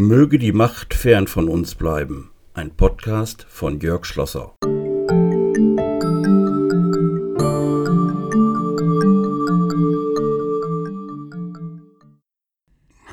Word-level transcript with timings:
Möge 0.00 0.38
die 0.38 0.52
Macht 0.52 0.94
fern 0.94 1.26
von 1.26 1.46
uns 1.46 1.74
bleiben. 1.74 2.30
Ein 2.54 2.74
Podcast 2.74 3.42
von 3.42 3.80
Jörg 3.80 4.06
Schlosser. 4.06 4.56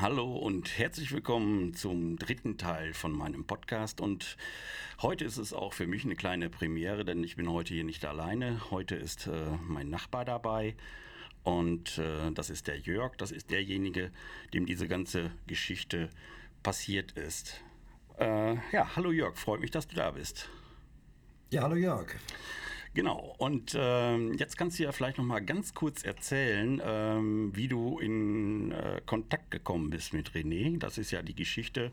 Hallo 0.00 0.34
und 0.38 0.78
herzlich 0.78 1.12
willkommen 1.12 1.74
zum 1.74 2.16
dritten 2.16 2.56
Teil 2.56 2.94
von 2.94 3.12
meinem 3.12 3.44
Podcast. 3.44 4.00
Und 4.00 4.38
heute 5.02 5.26
ist 5.26 5.36
es 5.36 5.52
auch 5.52 5.74
für 5.74 5.86
mich 5.86 6.06
eine 6.06 6.16
kleine 6.16 6.48
Premiere, 6.48 7.04
denn 7.04 7.22
ich 7.22 7.36
bin 7.36 7.52
heute 7.52 7.74
hier 7.74 7.84
nicht 7.84 8.06
alleine. 8.06 8.70
Heute 8.70 8.94
ist 8.94 9.26
äh, 9.26 9.30
mein 9.60 9.90
Nachbar 9.90 10.24
dabei. 10.24 10.74
Und 11.42 11.98
äh, 11.98 12.32
das 12.32 12.48
ist 12.48 12.66
der 12.66 12.78
Jörg, 12.78 13.14
das 13.18 13.30
ist 13.30 13.50
derjenige, 13.50 14.10
dem 14.54 14.64
diese 14.64 14.88
ganze 14.88 15.30
Geschichte 15.46 16.08
passiert 16.62 17.12
ist. 17.12 17.60
Äh, 18.18 18.54
ja, 18.72 18.96
hallo 18.96 19.12
Jörg, 19.12 19.36
freut 19.36 19.60
mich, 19.60 19.70
dass 19.70 19.86
du 19.86 19.94
da 19.94 20.10
bist. 20.10 20.48
Ja, 21.50 21.62
hallo 21.62 21.76
Jörg. 21.76 22.08
Genau, 22.94 23.34
und 23.38 23.76
ähm, 23.78 24.34
jetzt 24.34 24.56
kannst 24.56 24.78
du 24.78 24.82
ja 24.82 24.92
vielleicht 24.92 25.18
noch 25.18 25.24
mal 25.24 25.40
ganz 25.40 25.74
kurz 25.74 26.02
erzählen, 26.02 26.80
ähm, 26.84 27.54
wie 27.54 27.68
du 27.68 27.98
in 27.98 28.72
äh, 28.72 29.00
Kontakt 29.06 29.50
gekommen 29.50 29.90
bist 29.90 30.12
mit 30.12 30.32
René. 30.32 30.78
Das 30.78 30.98
ist 30.98 31.10
ja 31.10 31.22
die 31.22 31.34
Geschichte 31.34 31.92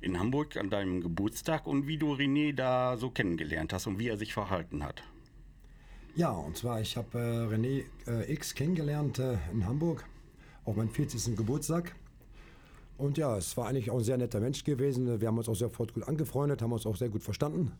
in 0.00 0.18
Hamburg 0.18 0.56
an 0.56 0.70
deinem 0.70 1.00
Geburtstag 1.00 1.66
und 1.66 1.86
wie 1.86 1.98
du 1.98 2.14
René 2.14 2.54
da 2.54 2.96
so 2.96 3.10
kennengelernt 3.10 3.72
hast 3.72 3.86
und 3.86 3.98
wie 3.98 4.08
er 4.08 4.16
sich 4.16 4.32
verhalten 4.32 4.84
hat. 4.84 5.02
Ja, 6.14 6.30
und 6.30 6.56
zwar, 6.56 6.80
ich 6.80 6.96
habe 6.96 7.18
äh, 7.18 7.54
René 7.54 7.84
äh, 8.06 8.32
X 8.32 8.54
kennengelernt 8.54 9.18
äh, 9.18 9.38
in 9.52 9.66
Hamburg 9.66 10.04
auf 10.64 10.76
meinem 10.76 10.90
40. 10.90 11.36
Geburtstag. 11.36 11.94
Und 12.98 13.16
ja, 13.16 13.36
es 13.36 13.56
war 13.56 13.68
eigentlich 13.68 13.90
auch 13.90 13.98
ein 13.98 14.04
sehr 14.04 14.18
netter 14.18 14.40
Mensch 14.40 14.64
gewesen. 14.64 15.20
Wir 15.20 15.28
haben 15.28 15.38
uns 15.38 15.48
auch 15.48 15.54
sofort 15.54 15.94
gut 15.94 16.02
angefreundet, 16.08 16.60
haben 16.60 16.72
uns 16.72 16.84
auch 16.84 16.96
sehr 16.96 17.08
gut 17.08 17.22
verstanden. 17.22 17.72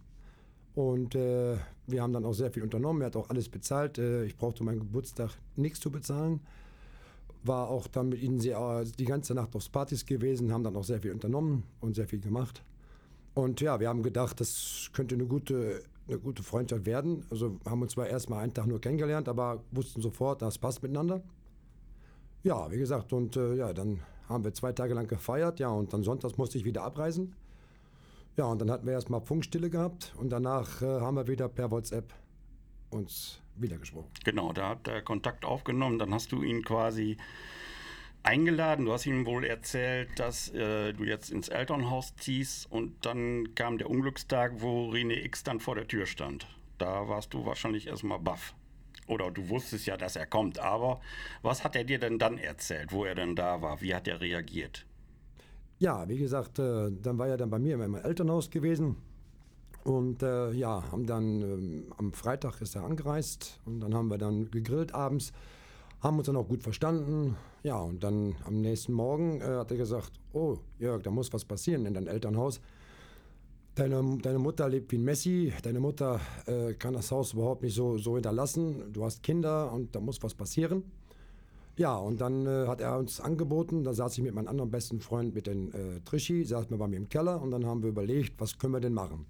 Und 0.76 1.16
äh, 1.16 1.56
wir 1.88 2.02
haben 2.02 2.12
dann 2.12 2.24
auch 2.24 2.34
sehr 2.34 2.52
viel 2.52 2.62
unternommen. 2.62 3.02
Er 3.02 3.06
hat 3.06 3.16
auch 3.16 3.28
alles 3.28 3.48
bezahlt. 3.48 3.98
Äh, 3.98 4.24
ich 4.26 4.36
brauchte 4.36 4.62
meinen 4.62 4.78
Geburtstag 4.78 5.32
nichts 5.56 5.80
zu 5.80 5.90
bezahlen. 5.90 6.40
War 7.42 7.68
auch 7.68 7.88
dann 7.88 8.10
mit 8.10 8.22
ihnen 8.22 8.38
sehr, 8.38 8.84
die 8.84 9.04
ganze 9.04 9.34
Nacht 9.34 9.56
aufs 9.56 9.68
Partys 9.68 10.06
gewesen, 10.06 10.52
haben 10.52 10.62
dann 10.62 10.76
auch 10.76 10.84
sehr 10.84 11.00
viel 11.00 11.10
unternommen 11.10 11.64
und 11.80 11.96
sehr 11.96 12.06
viel 12.06 12.20
gemacht. 12.20 12.62
Und 13.34 13.60
ja, 13.60 13.80
wir 13.80 13.88
haben 13.88 14.04
gedacht, 14.04 14.40
das 14.40 14.90
könnte 14.92 15.16
eine 15.16 15.26
gute, 15.26 15.82
eine 16.06 16.18
gute 16.20 16.44
Freundschaft 16.44 16.86
werden. 16.86 17.24
Also 17.30 17.58
haben 17.64 17.82
uns 17.82 17.92
zwar 17.92 18.06
erst 18.06 18.30
mal 18.30 18.38
einen 18.38 18.54
Tag 18.54 18.68
nur 18.68 18.80
kennengelernt, 18.80 19.28
aber 19.28 19.64
wussten 19.72 20.00
sofort, 20.00 20.42
das 20.42 20.58
passt 20.58 20.82
miteinander. 20.82 21.22
Ja, 22.44 22.70
wie 22.70 22.78
gesagt, 22.78 23.12
und 23.12 23.36
äh, 23.36 23.54
ja, 23.54 23.72
dann 23.72 23.98
haben 24.28 24.44
wir 24.44 24.52
zwei 24.54 24.72
Tage 24.72 24.94
lang 24.94 25.08
gefeiert, 25.08 25.60
ja, 25.60 25.68
und 25.68 25.92
dann 25.92 26.02
sonntags 26.02 26.36
musste 26.36 26.58
ich 26.58 26.64
wieder 26.64 26.82
abreisen. 26.84 27.34
Ja, 28.36 28.44
und 28.44 28.60
dann 28.60 28.70
hatten 28.70 28.86
wir 28.86 28.92
erstmal 28.92 29.20
Funkstille 29.20 29.70
gehabt 29.70 30.14
und 30.16 30.30
danach 30.30 30.80
äh, 30.82 31.00
haben 31.00 31.16
wir 31.16 31.26
wieder 31.26 31.48
per 31.48 31.70
WhatsApp 31.70 32.12
uns 32.90 33.40
wieder 33.56 33.78
gesprochen. 33.78 34.10
Genau, 34.24 34.52
da 34.52 34.70
hat 34.70 34.86
er 34.86 35.02
Kontakt 35.02 35.44
aufgenommen, 35.44 35.98
dann 35.98 36.14
hast 36.14 36.32
du 36.32 36.42
ihn 36.42 36.62
quasi 36.62 37.16
eingeladen. 38.22 38.84
Du 38.84 38.92
hast 38.92 39.06
ihm 39.06 39.26
wohl 39.26 39.44
erzählt, 39.44 40.08
dass 40.18 40.52
äh, 40.54 40.92
du 40.92 41.04
jetzt 41.04 41.30
ins 41.30 41.48
Elternhaus 41.48 42.14
ziehst 42.16 42.70
und 42.70 43.04
dann 43.04 43.54
kam 43.54 43.78
der 43.78 43.90
Unglückstag, 43.90 44.60
wo 44.60 44.90
René 44.90 45.24
X 45.24 45.44
dann 45.44 45.60
vor 45.60 45.74
der 45.74 45.88
Tür 45.88 46.06
stand. 46.06 46.46
Da 46.78 47.08
warst 47.08 47.34
du 47.34 47.44
wahrscheinlich 47.44 47.86
erstmal 47.86 48.18
baff. 48.18 48.54
Oder 49.08 49.30
du 49.30 49.48
wusstest 49.48 49.86
ja, 49.86 49.96
dass 49.96 50.16
er 50.16 50.26
kommt. 50.26 50.58
Aber 50.58 51.00
was 51.42 51.64
hat 51.64 51.74
er 51.74 51.84
dir 51.84 51.98
denn 51.98 52.18
dann 52.18 52.38
erzählt, 52.38 52.92
wo 52.92 53.04
er 53.04 53.14
denn 53.14 53.34
da 53.34 53.60
war? 53.60 53.80
Wie 53.80 53.94
hat 53.94 54.06
er 54.06 54.20
reagiert? 54.20 54.86
Ja, 55.78 56.08
wie 56.08 56.18
gesagt, 56.18 56.58
äh, 56.58 56.90
dann 56.90 57.18
war 57.18 57.28
er 57.28 57.36
dann 57.36 57.50
bei 57.50 57.58
mir 57.58 57.74
in 57.74 57.80
meinem 57.80 58.04
Elternhaus 58.04 58.50
gewesen. 58.50 58.96
Und 59.84 60.22
äh, 60.22 60.52
ja, 60.52 60.82
haben 60.92 61.06
dann 61.06 61.40
ähm, 61.40 61.84
am 61.96 62.12
Freitag 62.12 62.60
ist 62.60 62.76
er 62.76 62.84
angereist 62.84 63.60
und 63.64 63.80
dann 63.80 63.94
haben 63.94 64.08
wir 64.08 64.18
dann 64.18 64.50
gegrillt 64.50 64.94
abends, 64.94 65.32
haben 66.00 66.18
uns 66.18 66.26
dann 66.26 66.36
auch 66.36 66.48
gut 66.48 66.62
verstanden. 66.62 67.36
Ja, 67.62 67.78
und 67.78 68.04
dann 68.04 68.34
am 68.44 68.60
nächsten 68.60 68.92
Morgen 68.92 69.40
äh, 69.40 69.44
hat 69.44 69.70
er 69.70 69.76
gesagt, 69.78 70.12
oh 70.32 70.58
Jörg, 70.78 71.02
da 71.02 71.10
muss 71.10 71.32
was 71.32 71.44
passieren 71.44 71.86
in 71.86 71.94
deinem 71.94 72.08
Elternhaus. 72.08 72.60
Deine, 73.78 74.18
deine 74.20 74.40
Mutter 74.40 74.68
lebt 74.68 74.90
wie 74.90 74.98
ein 74.98 75.04
Messi, 75.04 75.52
deine 75.62 75.78
Mutter 75.78 76.20
äh, 76.46 76.74
kann 76.74 76.94
das 76.94 77.12
Haus 77.12 77.32
überhaupt 77.32 77.62
nicht 77.62 77.76
so, 77.76 77.96
so 77.96 78.14
hinterlassen. 78.14 78.92
Du 78.92 79.04
hast 79.04 79.22
Kinder 79.22 79.72
und 79.72 79.94
da 79.94 80.00
muss 80.00 80.20
was 80.20 80.34
passieren. 80.34 80.82
Ja, 81.76 81.94
und 81.94 82.20
dann 82.20 82.44
äh, 82.44 82.66
hat 82.66 82.80
er 82.80 82.98
uns 82.98 83.20
angeboten, 83.20 83.84
da 83.84 83.94
saß 83.94 84.18
ich 84.18 84.24
mit 84.24 84.34
meinem 84.34 84.48
anderen 84.48 84.72
besten 84.72 84.98
Freund, 84.98 85.32
mit 85.32 85.46
den 85.46 85.72
äh, 85.72 86.00
Trischi, 86.04 86.44
saß 86.44 86.70
mir 86.70 86.76
bei 86.76 86.88
mir 86.88 86.96
im 86.96 87.08
Keller 87.08 87.40
und 87.40 87.52
dann 87.52 87.66
haben 87.66 87.84
wir 87.84 87.90
überlegt, 87.90 88.40
was 88.40 88.58
können 88.58 88.72
wir 88.72 88.80
denn 88.80 88.94
machen. 88.94 89.26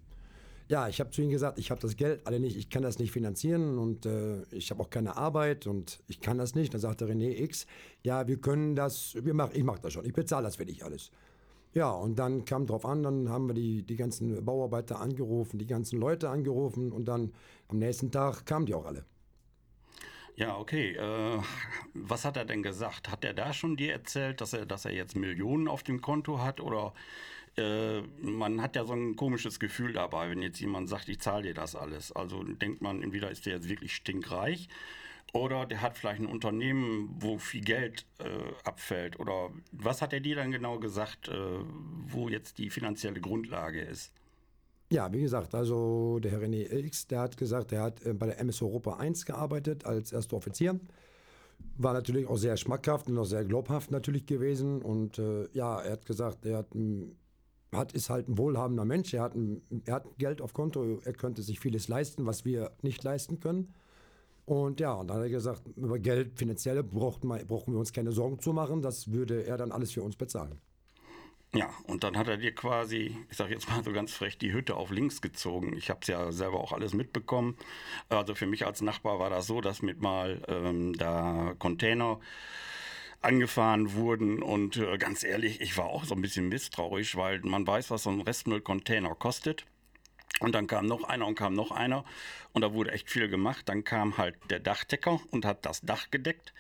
Ja, 0.69 0.88
ich 0.88 0.98
habe 0.98 1.10
zu 1.10 1.20
ihm 1.20 1.28
gesagt, 1.28 1.59
ich 1.59 1.70
habe 1.70 1.82
das 1.82 1.94
Geld 1.97 2.26
alle 2.26 2.41
nicht, 2.41 2.56
ich 2.56 2.70
kann 2.70 2.82
das 2.82 2.98
nicht 2.98 3.12
finanzieren 3.12 3.76
und 3.76 4.06
äh, 4.06 4.44
ich 4.50 4.70
habe 4.70 4.82
auch 4.82 4.88
keine 4.88 5.19
Arbeit 5.19 5.66
und 5.66 5.98
ich 6.09 6.22
kann 6.22 6.38
das 6.38 6.54
nicht. 6.54 6.72
Dann 6.72 6.80
sagte 6.80 7.04
René 7.04 7.38
X, 7.38 7.66
ja, 8.03 8.26
wir 8.26 8.38
können 8.38 8.75
das, 8.75 9.15
wir 9.22 9.34
mach, 9.34 9.53
ich 9.53 9.62
mache 9.62 9.82
das 9.82 9.92
schon, 9.92 10.06
ich 10.06 10.15
bezahle 10.15 10.44
das 10.44 10.56
für 10.56 10.65
dich 10.65 10.82
alles. 10.82 11.10
Ja, 11.75 11.91
und 11.91 12.19
dann 12.19 12.45
kam 12.45 12.67
drauf 12.67 12.84
an, 12.84 13.03
dann 13.03 13.29
haben 13.29 13.47
wir 13.47 13.55
die, 13.55 13.83
die 13.83 13.97
ganzen 13.97 14.45
Bauarbeiter 14.45 15.01
angerufen, 15.01 15.59
die 15.59 15.67
ganzen 15.67 16.01
Leute 16.01 16.31
angerufen 16.31 16.93
und 16.93 17.06
dann 17.06 17.33
am 17.69 17.79
nächsten 17.79 18.11
Tag 18.11 18.47
kamen 18.47 18.67
die 18.67 18.75
auch 18.75 18.87
alle. 18.87 19.05
Ja, 20.37 20.57
okay. 20.57 20.95
Äh, 20.95 21.43
was 21.95 22.25
hat 22.25 22.37
er 22.37 22.45
denn 22.45 22.62
gesagt? 22.62 23.11
Hat 23.11 23.25
er 23.25 23.34
da 23.34 23.53
schon 23.53 23.77
dir 23.77 23.93
erzählt, 23.93 24.41
dass 24.41 24.53
er, 24.53 24.67
dass 24.67 24.84
er 24.84 24.93
jetzt 24.93 25.17
Millionen 25.17 25.67
auf 25.67 25.83
dem 25.83 26.01
Konto 26.01 26.41
hat? 26.41 26.61
Oder 26.61 26.95
äh, 27.57 28.03
man 28.23 28.62
hat 28.62 28.77
ja 28.77 28.84
so 28.84 28.93
ein 28.93 29.17
komisches 29.17 29.59
Gefühl 29.59 29.93
dabei, 29.93 30.31
wenn 30.31 30.41
jetzt 30.41 30.61
jemand 30.61 30.89
sagt, 30.89 31.09
ich 31.09 31.21
zahle 31.21 31.43
dir 31.43 31.55
das 31.55 31.75
alles. 31.75 32.12
Also 32.12 32.45
denkt 32.45 32.83
man, 32.83 33.03
entweder 33.03 33.31
ist 33.33 33.47
der 33.47 33.55
jetzt 33.55 33.69
wirklich 33.69 33.95
stinkreich 33.95 34.69
oder 35.33 35.66
der 35.66 35.83
hat 35.83 35.99
vielleicht 35.99 36.21
ein 36.21 36.27
Unternehmen, 36.27 37.15
wo 37.21 37.39
viel 37.39 37.62
Geld 37.62 38.06
äh, 38.19 38.25
abfällt. 38.65 39.21
Oder 39.21 39.50
was 39.72 40.00
hat 40.00 40.12
er 40.12 40.21
dir 40.21 40.37
dann 40.37 40.50
genau 40.50 40.78
gesagt, 40.78 41.28
äh, 41.28 41.34
wo 42.06 42.28
jetzt 42.28 42.59
die 42.59 42.71
finanzielle 42.71 43.21
Grundlage 43.21 43.81
ist? 43.81 44.12
Ja, 44.91 45.12
wie 45.12 45.21
gesagt, 45.21 45.55
also 45.55 46.19
der 46.19 46.33
Herr 46.33 46.41
René 46.41 46.72
X, 46.72 47.06
der 47.09 47.21
hat 47.21 47.37
gesagt, 47.37 47.72
er 47.72 47.83
hat 47.83 48.05
äh, 48.06 48.15
bei 48.15 48.27
der 48.27 48.39
MS 48.41 48.62
Europa 48.62 48.97
1 48.97 49.27
gearbeitet 49.27 49.84
als 49.84 50.12
erster 50.12 50.37
Offizier. 50.37 50.81
War 51.77 51.93
natürlich 51.93 52.27
auch 52.27 52.39
sehr 52.39 52.56
schmackhaft 52.56 53.09
und 53.09 53.19
auch 53.19 53.25
sehr 53.25 53.45
glaubhaft 53.45 53.91
natürlich 53.91 54.25
gewesen. 54.25 54.81
Und 54.81 55.19
äh, 55.19 55.47
ja, 55.53 55.78
er 55.81 55.93
hat 55.93 56.06
gesagt, 56.06 56.47
er 56.47 56.59
hat, 56.59 56.69
hat, 57.72 57.93
ist 57.93 58.09
halt 58.09 58.28
ein 58.28 58.39
wohlhabender 58.39 58.87
Mensch. 58.87 59.12
Er 59.12 59.25
hat, 59.25 59.34
ein, 59.34 59.60
er 59.84 59.97
hat 59.97 60.06
Geld 60.16 60.41
auf 60.41 60.55
Konto, 60.55 61.00
er 61.05 61.12
könnte 61.12 61.43
sich 61.43 61.60
vieles 61.60 61.89
leisten, 61.89 62.25
was 62.25 62.47
wir 62.47 62.72
nicht 62.81 63.05
leisten 63.05 63.41
können. 63.41 63.75
Und 64.48 64.81
ja, 64.81 64.94
und 64.94 65.09
dann 65.09 65.19
hat 65.19 65.25
er 65.25 65.28
gesagt, 65.28 65.62
über 65.76 65.98
Geld, 65.98 66.38
finanzielle, 66.38 66.82
brauchen 66.82 67.28
wir 67.28 67.78
uns 67.78 67.92
keine 67.92 68.12
Sorgen 68.12 68.38
zu 68.38 68.54
machen. 68.54 68.81
Das 68.81 69.12
würde 69.12 69.44
er 69.44 69.59
dann 69.59 69.72
alles 69.72 69.92
für 69.92 70.03
uns 70.03 70.16
bezahlen. 70.16 70.59
Ja, 71.54 71.69
und 71.86 72.03
dann 72.03 72.16
hat 72.16 72.28
er 72.28 72.38
dir 72.38 72.54
quasi, 72.54 73.15
ich 73.30 73.36
sage 73.36 73.53
jetzt 73.53 73.68
mal 73.68 73.84
so 73.84 73.92
ganz 73.92 74.15
frech, 74.15 74.39
die 74.39 74.54
Hütte 74.54 74.77
auf 74.77 74.91
links 74.91 75.21
gezogen. 75.21 75.77
Ich 75.77 75.91
habe 75.91 76.00
es 76.00 76.09
ja 76.09 76.33
selber 76.33 76.60
auch 76.60 76.72
alles 76.72 76.95
mitbekommen. 76.95 77.59
Also 78.09 78.34
für 78.34 78.47
mich 78.47 78.65
als 78.65 78.80
Nachbar 78.80 79.18
war 79.18 79.28
das 79.28 79.47
so, 79.47 79.60
dass 79.60 79.83
mit 79.83 80.00
mal 80.00 80.42
ähm, 80.48 80.94
da 80.94 81.54
Container 81.59 82.18
angefahren 83.21 83.92
wurden 83.92 84.42
und 84.42 84.78
äh, 84.78 84.97
ganz 84.97 85.24
ehrlich, 85.24 85.60
ich 85.60 85.77
war 85.77 85.86
auch 85.86 86.04
so 86.04 86.15
ein 86.15 86.22
bisschen 86.22 86.48
misstrauisch, 86.48 87.16
weil 87.16 87.41
man 87.41 87.66
weiß, 87.66 87.91
was 87.91 88.04
so 88.04 88.10
ein 88.10 88.22
Restmüllcontainer 88.22 89.15
kostet. 89.15 89.66
Und 90.41 90.54
dann 90.54 90.66
kam 90.66 90.86
noch 90.86 91.04
einer 91.04 91.27
und 91.27 91.34
kam 91.34 91.54
noch 91.54 91.71
einer 91.71 92.04
und 92.53 92.63
da 92.63 92.72
wurde 92.72 92.92
echt 92.92 93.10
viel 93.10 93.28
gemacht. 93.28 93.69
Dann 93.69 93.84
kam 93.84 94.19
halt 94.19 94.36
der 94.51 94.60
Dachdecker 94.60 95.21
und 95.30 95.45
hat 95.45 95.66
das 95.66 95.80
Dach 95.80 96.10
gedeckt. 96.10 96.53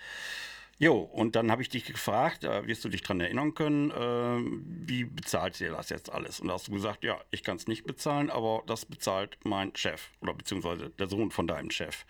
Jo, 0.80 0.98
und 0.98 1.34
dann 1.34 1.50
habe 1.50 1.60
ich 1.60 1.68
dich 1.68 1.84
gefragt, 1.86 2.44
da 2.44 2.64
wirst 2.68 2.84
du 2.84 2.88
dich 2.88 3.02
dran 3.02 3.20
erinnern 3.20 3.52
können, 3.52 3.90
äh, 3.90 4.86
wie 4.86 5.02
bezahlt 5.02 5.60
ihr 5.60 5.72
das 5.72 5.88
jetzt 5.88 6.12
alles? 6.12 6.38
Und 6.38 6.46
da 6.46 6.54
hast 6.54 6.68
du 6.68 6.72
gesagt, 6.72 7.02
ja, 7.02 7.18
ich 7.32 7.42
kann 7.42 7.56
es 7.56 7.66
nicht 7.66 7.84
bezahlen, 7.84 8.30
aber 8.30 8.62
das 8.64 8.86
bezahlt 8.86 9.38
mein 9.42 9.74
Chef 9.74 10.10
oder 10.20 10.34
beziehungsweise 10.34 10.90
der 10.90 11.08
Sohn 11.08 11.32
von 11.32 11.48
deinem 11.48 11.72
Chef. 11.72 12.06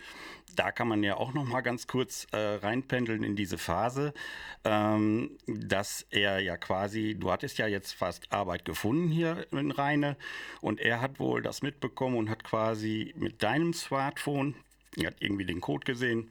Da 0.55 0.71
kann 0.71 0.87
man 0.87 1.01
ja 1.01 1.17
auch 1.17 1.33
noch 1.33 1.45
mal 1.45 1.61
ganz 1.61 1.87
kurz 1.87 2.27
äh, 2.31 2.37
reinpendeln 2.37 3.23
in 3.23 3.35
diese 3.35 3.57
Phase, 3.57 4.13
ähm, 4.63 5.39
dass 5.47 6.05
er 6.11 6.37
ja 6.37 6.55
quasi, 6.55 7.15
du 7.19 7.31
hattest 7.31 7.57
ja 7.57 7.65
jetzt 7.65 7.93
fast 7.93 8.31
Arbeit 8.31 8.65
gefunden 8.65 9.09
hier 9.09 9.47
in 9.51 9.71
Rheine 9.71 10.15
und 10.61 10.79
er 10.79 11.01
hat 11.01 11.19
wohl 11.19 11.41
das 11.41 11.63
mitbekommen 11.63 12.17
und 12.17 12.29
hat 12.29 12.43
quasi 12.43 13.15
mit 13.17 13.41
deinem 13.41 13.73
Smartphone, 13.73 14.53
er 14.95 15.07
hat 15.07 15.21
irgendwie 15.21 15.45
den 15.45 15.59
Code 15.59 15.85
gesehen, 15.85 16.29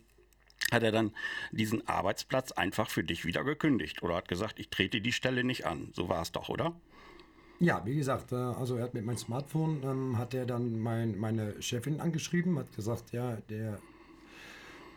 hat 0.73 0.83
er 0.83 0.93
dann 0.93 1.13
diesen 1.51 1.87
Arbeitsplatz 1.89 2.53
einfach 2.53 2.91
für 2.91 3.05
dich 3.05 3.25
wieder 3.25 3.45
gekündigt 3.45 4.03
oder 4.03 4.17
hat 4.17 4.29
gesagt, 4.29 4.59
ich 4.59 4.69
trete 4.69 5.01
die 5.01 5.13
Stelle 5.13 5.45
nicht 5.45 5.67
an. 5.67 5.89
So 5.95 6.09
war 6.09 6.23
es 6.23 6.33
doch, 6.33 6.49
oder? 6.49 6.75
Ja, 7.61 7.85
wie 7.85 7.97
gesagt, 7.97 8.33
äh, 8.33 8.37
also 8.37 8.77
er 8.77 8.85
hat 8.85 8.95
mit 8.95 9.05
meinem 9.05 9.19
Smartphone, 9.19 9.83
ähm, 9.83 10.19
hat 10.19 10.33
er 10.33 10.47
dann 10.47 10.79
mein, 10.79 11.19
meine 11.19 11.61
Chefin 11.61 12.01
angeschrieben, 12.01 12.59
hat 12.59 12.75
gesagt, 12.77 13.13
ja, 13.13 13.37
der 13.49 13.79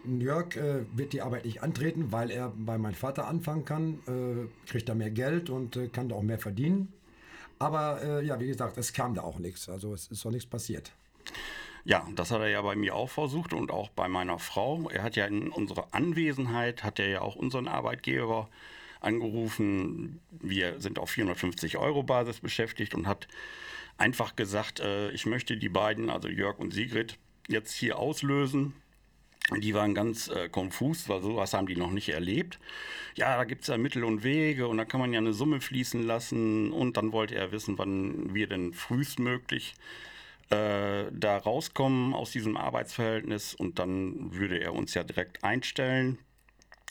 Jörg 0.05 0.55
äh, 0.55 0.85
wird 0.93 1.13
die 1.13 1.21
Arbeit 1.21 1.45
nicht 1.45 1.63
antreten, 1.63 2.11
weil 2.11 2.29
er 2.29 2.51
bei 2.55 2.77
meinem 2.77 2.93
Vater 2.93 3.27
anfangen 3.27 3.65
kann, 3.65 3.99
äh, 4.07 4.69
kriegt 4.69 4.89
da 4.89 4.95
mehr 4.95 5.11
Geld 5.11 5.49
und 5.49 5.75
äh, 5.75 5.87
kann 5.87 6.09
da 6.09 6.15
auch 6.15 6.23
mehr 6.23 6.39
verdienen. 6.39 6.93
Aber 7.57 8.01
äh, 8.03 8.25
ja, 8.25 8.39
wie 8.39 8.47
gesagt, 8.47 8.77
es 8.77 8.93
kam 8.93 9.13
da 9.13 9.21
auch 9.21 9.37
nichts, 9.39 9.69
also 9.69 9.93
es 9.93 10.07
ist 10.07 10.25
auch 10.25 10.31
nichts 10.31 10.49
passiert. 10.49 10.91
Ja, 11.83 12.07
das 12.15 12.31
hat 12.31 12.41
er 12.41 12.49
ja 12.49 12.61
bei 12.61 12.75
mir 12.75 12.95
auch 12.95 13.09
versucht 13.09 13.53
und 13.53 13.71
auch 13.71 13.89
bei 13.89 14.07
meiner 14.07 14.37
Frau. 14.37 14.89
Er 14.89 15.01
hat 15.03 15.15
ja 15.15 15.25
in 15.25 15.49
unserer 15.49 15.87
Anwesenheit, 15.91 16.83
hat 16.83 16.99
er 16.99 17.07
ja 17.07 17.21
auch 17.21 17.35
unseren 17.35 17.67
Arbeitgeber 17.67 18.49
angerufen. 18.99 20.19
Wir 20.29 20.79
sind 20.79 20.99
auf 20.99 21.09
450 21.09 21.77
Euro 21.77 22.03
Basis 22.03 22.39
beschäftigt 22.39 22.93
und 22.93 23.07
hat 23.07 23.27
einfach 23.97 24.35
gesagt, 24.35 24.79
äh, 24.79 25.09
ich 25.11 25.25
möchte 25.25 25.57
die 25.57 25.69
beiden, 25.69 26.11
also 26.11 26.27
Jörg 26.27 26.59
und 26.59 26.71
Sigrid, 26.71 27.17
jetzt 27.47 27.73
hier 27.73 27.97
auslösen. 27.97 28.73
Die 29.57 29.73
waren 29.73 29.95
ganz 29.95 30.27
äh, 30.27 30.49
konfus, 30.49 31.09
weil 31.09 31.21
sowas 31.23 31.55
haben 31.55 31.65
die 31.65 31.75
noch 31.75 31.89
nicht 31.89 32.09
erlebt. 32.09 32.59
Ja, 33.15 33.35
da 33.37 33.43
gibt 33.43 33.63
es 33.63 33.67
ja 33.69 33.77
Mittel 33.77 34.03
und 34.03 34.23
Wege 34.23 34.67
und 34.67 34.77
da 34.77 34.85
kann 34.85 35.01
man 35.01 35.11
ja 35.13 35.19
eine 35.19 35.33
Summe 35.33 35.61
fließen 35.61 36.03
lassen. 36.03 36.71
Und 36.71 36.95
dann 36.95 37.11
wollte 37.11 37.33
er 37.33 37.51
wissen, 37.51 37.79
wann 37.79 38.35
wir 38.35 38.47
denn 38.47 38.71
frühestmöglich 38.71 39.73
äh, 39.73 40.11
da 40.51 41.37
rauskommen 41.37 42.13
aus 42.13 42.31
diesem 42.31 42.57
Arbeitsverhältnis 42.57 43.53
und 43.55 43.79
dann 43.79 44.33
würde 44.35 44.59
er 44.59 44.73
uns 44.73 44.93
ja 44.93 45.03
direkt 45.03 45.45
einstellen. 45.45 46.17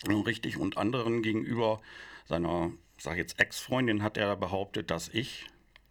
Richtig 0.09 0.57
und 0.57 0.79
anderen 0.79 1.21
gegenüber 1.21 1.83
seiner, 2.27 2.73
sag 2.97 3.19
jetzt 3.19 3.39
Ex-Freundin, 3.39 4.03
hat 4.03 4.17
er 4.17 4.35
behauptet, 4.35 4.91
dass 4.91 5.09
ich 5.09 5.47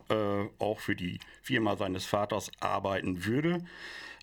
äh, 0.10 0.46
auch 0.58 0.80
für 0.80 0.96
die 0.96 1.20
Firma 1.44 1.76
seines 1.76 2.06
Vaters 2.06 2.52
arbeiten 2.60 3.26
würde 3.26 3.64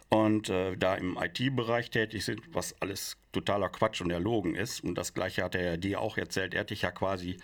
und 0.08 0.48
äh, 0.48 0.76
da 0.76 0.94
im 0.96 1.16
IT-Bereich 1.16 1.90
tätig 1.90 2.24
sind, 2.24 2.42
was 2.52 2.80
alles 2.80 3.16
totaler 3.32 3.68
Quatsch 3.68 4.00
und 4.00 4.10
erlogen 4.10 4.54
ist. 4.54 4.82
Und 4.82 4.96
das 4.96 5.14
gleiche 5.14 5.42
hat 5.42 5.54
er 5.54 5.76
dir 5.76 6.00
auch 6.00 6.16
erzählt. 6.16 6.54
Er 6.54 6.60
hat 6.60 6.70
dich 6.70 6.82
ja 6.82 6.90
quasi 6.90 7.36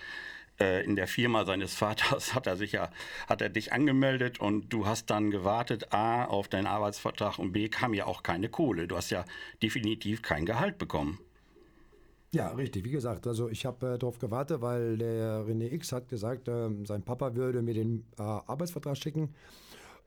äh, 0.62 0.82
in 0.84 0.96
der 0.96 1.06
Firma 1.06 1.44
seines 1.44 1.74
Vaters 1.82 2.34
hat 2.34 2.46
er 2.46 2.56
sich 2.56 2.72
ja, 2.72 2.90
hat 3.28 3.42
er 3.42 3.48
dich 3.48 3.72
angemeldet 3.72 4.40
und 4.40 4.72
du 4.72 4.86
hast 4.86 5.10
dann 5.10 5.30
gewartet, 5.30 5.92
A, 5.92 6.24
auf 6.24 6.48
deinen 6.48 6.66
Arbeitsvertrag 6.66 7.38
und 7.38 7.52
B, 7.52 7.68
kam 7.68 7.94
ja 7.94 8.06
auch 8.06 8.22
keine 8.22 8.48
Kohle. 8.48 8.86
Du 8.86 8.96
hast 8.96 9.10
ja 9.10 9.24
definitiv 9.62 10.22
kein 10.22 10.46
Gehalt 10.46 10.78
bekommen. 10.78 11.18
Ja, 12.34 12.48
richtig. 12.52 12.84
Wie 12.84 12.90
gesagt, 12.90 13.26
also 13.26 13.50
ich 13.50 13.66
habe 13.66 13.94
äh, 13.94 13.98
darauf 13.98 14.18
gewartet, 14.18 14.62
weil 14.62 14.96
der 14.96 15.44
René 15.44 15.70
X 15.70 15.92
hat 15.92 16.08
gesagt, 16.08 16.48
äh, 16.48 16.70
sein 16.84 17.02
Papa 17.02 17.34
würde 17.34 17.60
mir 17.60 17.74
den 17.74 18.06
äh, 18.18 18.22
Arbeitsvertrag 18.22 18.96
schicken 18.96 19.34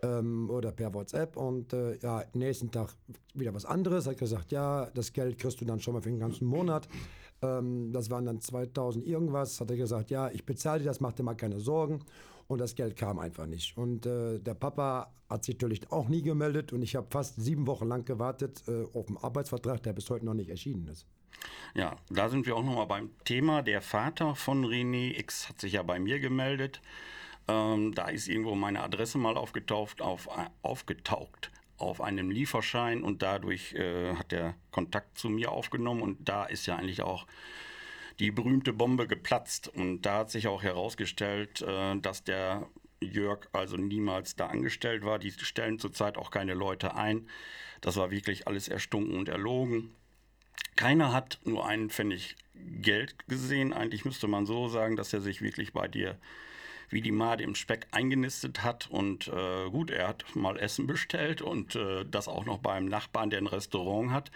ähm, 0.02 0.50
oder 0.50 0.72
per 0.72 0.92
WhatsApp 0.94 1.38
und 1.38 1.74
äh, 1.74 1.98
ja, 1.98 2.24
nächsten 2.34 2.72
Tag 2.72 2.96
wieder 3.36 3.54
was 3.54 3.66
anderes. 3.66 4.08
Hat 4.08 4.18
gesagt, 4.18 4.52
ja, 4.52 4.90
das 4.96 5.14
Geld 5.14 5.38
kriegst 5.38 5.62
du 5.62 5.66
dann 5.66 5.80
schon 5.80 5.94
mal 5.94 6.02
für 6.02 6.10
den 6.10 6.20
ganzen 6.20 6.48
Monat. 6.48 6.88
Ähm, 7.42 7.92
das 7.92 8.10
waren 8.10 8.26
dann 8.26 8.42
2000 8.42 9.06
irgendwas. 9.06 9.60
Hat 9.60 9.70
er 9.70 9.78
gesagt, 9.78 10.10
ja, 10.10 10.30
ich 10.30 10.46
bezahle 10.46 10.80
dir 10.80 10.86
das, 10.86 11.00
mach 11.00 11.14
dir 11.14 11.24
mal 11.24 11.36
keine 11.36 11.60
Sorgen. 11.60 12.02
Und 12.48 12.60
das 12.60 12.76
Geld 12.76 12.96
kam 12.96 13.18
einfach 13.20 13.48
nicht. 13.48 13.76
Und 13.78 14.06
äh, 14.06 14.40
der 14.40 14.54
Papa 14.54 15.12
hat 15.30 15.44
sich 15.44 15.56
natürlich 15.56 15.92
auch 15.92 16.08
nie 16.08 16.22
gemeldet 16.22 16.72
und 16.74 16.84
ich 16.84 16.96
habe 16.96 17.08
fast 17.10 17.42
sieben 17.42 17.66
Wochen 17.66 17.88
lang 17.88 18.06
gewartet 18.06 18.64
äh, 18.68 18.84
auf 18.96 19.08
einen 19.08 19.18
Arbeitsvertrag, 19.18 19.82
der 19.82 19.94
bis 19.94 20.10
heute 20.12 20.26
noch 20.26 20.36
nicht 20.36 20.50
erschienen 20.50 20.88
ist. 20.88 21.08
Ja, 21.74 21.98
da 22.10 22.30
sind 22.30 22.46
wir 22.46 22.56
auch 22.56 22.64
nochmal 22.64 22.86
beim 22.86 23.10
Thema. 23.26 23.64
Der 23.64 23.82
Vater 23.82 24.36
von 24.36 24.64
René 24.64 25.18
X 25.20 25.50
hat 25.50 25.60
sich 25.60 25.74
ja 25.74 25.84
bei 25.84 26.00
mir 26.00 26.20
gemeldet. 26.20 26.82
Ähm, 27.48 27.94
da 27.96 28.08
ist 28.10 28.28
irgendwo 28.28 28.54
meine 28.54 28.84
Adresse 28.84 29.18
mal 29.18 29.38
aufgetaucht, 29.38 30.02
auf, 30.02 30.30
aufgetaucht 30.62 31.52
auf 31.78 32.02
einem 32.02 32.32
Lieferschein 32.32 33.04
und 33.04 33.22
dadurch 33.22 33.74
äh, 33.74 34.16
hat 34.16 34.32
er 34.32 34.56
Kontakt 34.72 35.18
zu 35.18 35.30
mir 35.30 35.52
aufgenommen 35.52 36.02
und 36.02 36.28
da 36.28 36.46
ist 36.46 36.66
ja 36.66 36.76
eigentlich 36.76 37.02
auch 37.02 37.28
die 38.20 38.32
berühmte 38.32 38.72
Bombe 38.72 39.08
geplatzt 39.08 39.68
und 39.68 40.04
da 40.04 40.20
hat 40.20 40.32
sich 40.32 40.48
auch 40.48 40.64
herausgestellt, 40.64 41.62
äh, 41.62 42.00
dass 42.00 42.24
der 42.24 42.68
Jörg 43.02 43.48
also 43.52 43.78
niemals 43.78 44.36
da 44.36 44.48
angestellt 44.48 45.04
war. 45.04 45.20
Die 45.20 45.32
stellen 45.32 45.80
zurzeit 45.80 46.18
auch 46.18 46.32
keine 46.32 46.54
Leute 46.54 46.96
ein. 46.96 47.28
Das 47.82 47.98
war 47.98 48.12
wirklich 48.12 48.48
alles 48.48 48.68
erstunken 48.68 49.18
und 49.18 49.30
erlogen. 49.30 49.94
Keiner 50.76 51.12
hat 51.12 51.40
nur 51.44 51.68
einen 51.68 51.90
Pfennig 51.90 52.36
Geld 52.54 53.16
gesehen. 53.28 53.74
Eigentlich 53.74 54.06
müsste 54.06 54.28
man 54.28 54.46
so 54.46 54.70
sagen, 54.70 54.96
dass 54.96 55.14
er 55.14 55.22
sich 55.22 55.42
wirklich 55.42 55.74
bei 55.74 55.88
dir 55.88 56.18
wie 56.90 57.02
die 57.02 57.12
Made 57.12 57.44
im 57.44 57.56
Speck 57.56 57.88
eingenistet 57.92 58.64
hat. 58.64 58.88
Und 58.90 59.28
äh, 59.28 59.70
gut, 59.70 59.92
er 59.92 60.08
hat 60.08 60.26
mal 60.36 60.58
Essen 60.58 60.88
bestellt 60.88 61.42
und 61.42 61.76
äh, 61.76 62.06
das 62.06 62.28
auch 62.28 62.46
noch 62.46 62.60
beim 62.60 62.86
Nachbarn, 62.86 63.30
der 63.30 63.40
ein 63.40 63.48
Restaurant 63.48 64.12
hat. 64.12 64.32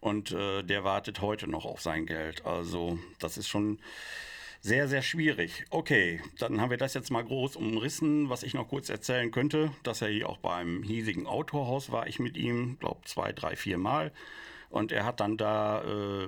Und 0.00 0.32
äh, 0.32 0.62
der 0.62 0.84
wartet 0.84 1.20
heute 1.20 1.48
noch 1.48 1.64
auf 1.64 1.80
sein 1.80 2.06
Geld. 2.06 2.44
Also 2.44 2.98
das 3.18 3.38
ist 3.38 3.48
schon 3.48 3.78
sehr, 4.60 4.86
sehr 4.86 5.02
schwierig. 5.02 5.64
Okay, 5.70 6.20
dann 6.38 6.60
haben 6.60 6.70
wir 6.70 6.76
das 6.76 6.94
jetzt 6.94 7.10
mal 7.10 7.24
groß 7.24 7.56
umrissen. 7.56 8.28
Was 8.28 8.44
ich 8.44 8.54
noch 8.54 8.68
kurz 8.68 8.88
erzählen 8.88 9.30
könnte, 9.30 9.72
dass 9.82 10.02
er 10.02 10.08
hier 10.08 10.28
auch 10.28 10.38
beim 10.38 10.82
hiesigen 10.82 11.26
Autohaus 11.26 11.90
war 11.90 12.06
ich 12.06 12.20
mit 12.20 12.36
ihm, 12.36 12.78
glaube 12.78 13.00
zwei, 13.04 13.32
drei, 13.32 13.56
vier 13.56 13.78
Mal. 13.78 14.12
Und 14.72 14.90
er 14.90 15.04
hat 15.04 15.20
dann 15.20 15.36
da 15.36 15.82
äh, 15.84 16.26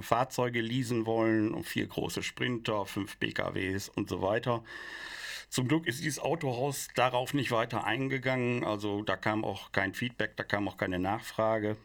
Fahrzeuge 0.00 0.60
leasen 0.60 1.06
wollen, 1.06 1.62
vier 1.64 1.88
große 1.88 2.22
Sprinter, 2.22 2.86
fünf 2.86 3.18
PKWs 3.18 3.88
und 3.88 4.08
so 4.08 4.22
weiter. 4.22 4.62
Zum 5.48 5.66
Glück 5.66 5.88
ist 5.88 6.00
dieses 6.00 6.20
Autohaus 6.20 6.86
darauf 6.94 7.34
nicht 7.34 7.50
weiter 7.50 7.82
eingegangen. 7.84 8.64
Also 8.64 9.02
da 9.02 9.16
kam 9.16 9.44
auch 9.44 9.72
kein 9.72 9.92
Feedback, 9.92 10.36
da 10.36 10.44
kam 10.44 10.68
auch 10.68 10.76
keine 10.76 11.00
Nachfrage. 11.00 11.76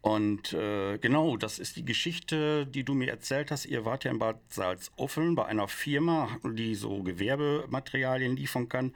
Und 0.00 0.54
äh, 0.54 0.96
genau, 0.98 1.36
das 1.36 1.58
ist 1.58 1.76
die 1.76 1.84
Geschichte, 1.84 2.66
die 2.66 2.82
du 2.82 2.94
mir 2.94 3.10
erzählt 3.10 3.50
hast. 3.50 3.66
Ihr 3.66 3.84
wart 3.84 4.04
ja 4.04 4.10
in 4.10 4.18
Bad 4.18 4.40
Salzuffeln 4.48 5.34
bei 5.34 5.44
einer 5.44 5.68
Firma, 5.68 6.38
die 6.44 6.74
so 6.74 7.02
Gewerbematerialien 7.02 8.34
liefern 8.34 8.70
kann. 8.70 8.94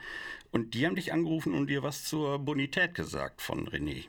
Und 0.51 0.73
die 0.73 0.87
haben 0.87 0.97
dich 0.97 1.13
angerufen 1.13 1.53
und 1.53 1.69
dir 1.69 1.83
was 1.83 2.05
zur 2.05 2.39
Bonität 2.39 2.95
gesagt 2.95 3.43
von 3.43 3.69
René. 3.69 4.07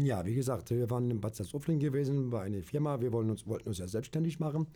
Ja, 0.00 0.24
wie 0.24 0.34
gesagt, 0.34 0.70
wir 0.70 0.88
waren 0.90 1.10
in 1.10 1.20
Bad 1.20 1.34
Salzuflen 1.34 1.78
gewesen 1.78 2.30
bei 2.30 2.42
einer 2.42 2.62
Firma. 2.62 3.00
Wir 3.00 3.12
wollten 3.12 3.30
uns, 3.30 3.46
wollten 3.46 3.68
uns 3.68 3.78
ja 3.78 3.88
selbstständig 3.88 4.40
machen. 4.40 4.66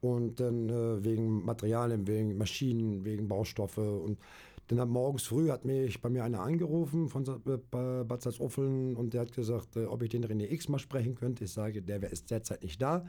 Und 0.00 0.40
dann 0.40 0.68
äh, 0.68 1.04
wegen 1.04 1.44
Materialien, 1.44 2.06
wegen 2.06 2.36
Maschinen, 2.36 3.04
wegen 3.04 3.28
Baustoffe. 3.28 3.78
Und 3.78 4.18
dann 4.68 4.88
morgens 4.88 5.26
früh 5.26 5.50
hat 5.50 5.64
mich 5.64 6.00
bei 6.00 6.08
mir 6.08 6.24
einer 6.24 6.40
angerufen 6.40 7.08
von 7.08 7.24
äh, 7.24 8.04
Bad 8.04 8.22
Salzuflen 8.22 8.96
und 8.96 9.14
der 9.14 9.22
hat 9.22 9.32
gesagt, 9.32 9.76
äh, 9.76 9.84
ob 9.84 10.02
ich 10.02 10.10
den 10.10 10.24
René 10.24 10.50
X 10.50 10.68
mal 10.68 10.78
sprechen 10.78 11.14
könnte. 11.14 11.44
Ich 11.44 11.52
sage, 11.52 11.82
der 11.82 12.02
ist 12.10 12.30
derzeit 12.30 12.62
nicht 12.62 12.80
da. 12.80 13.04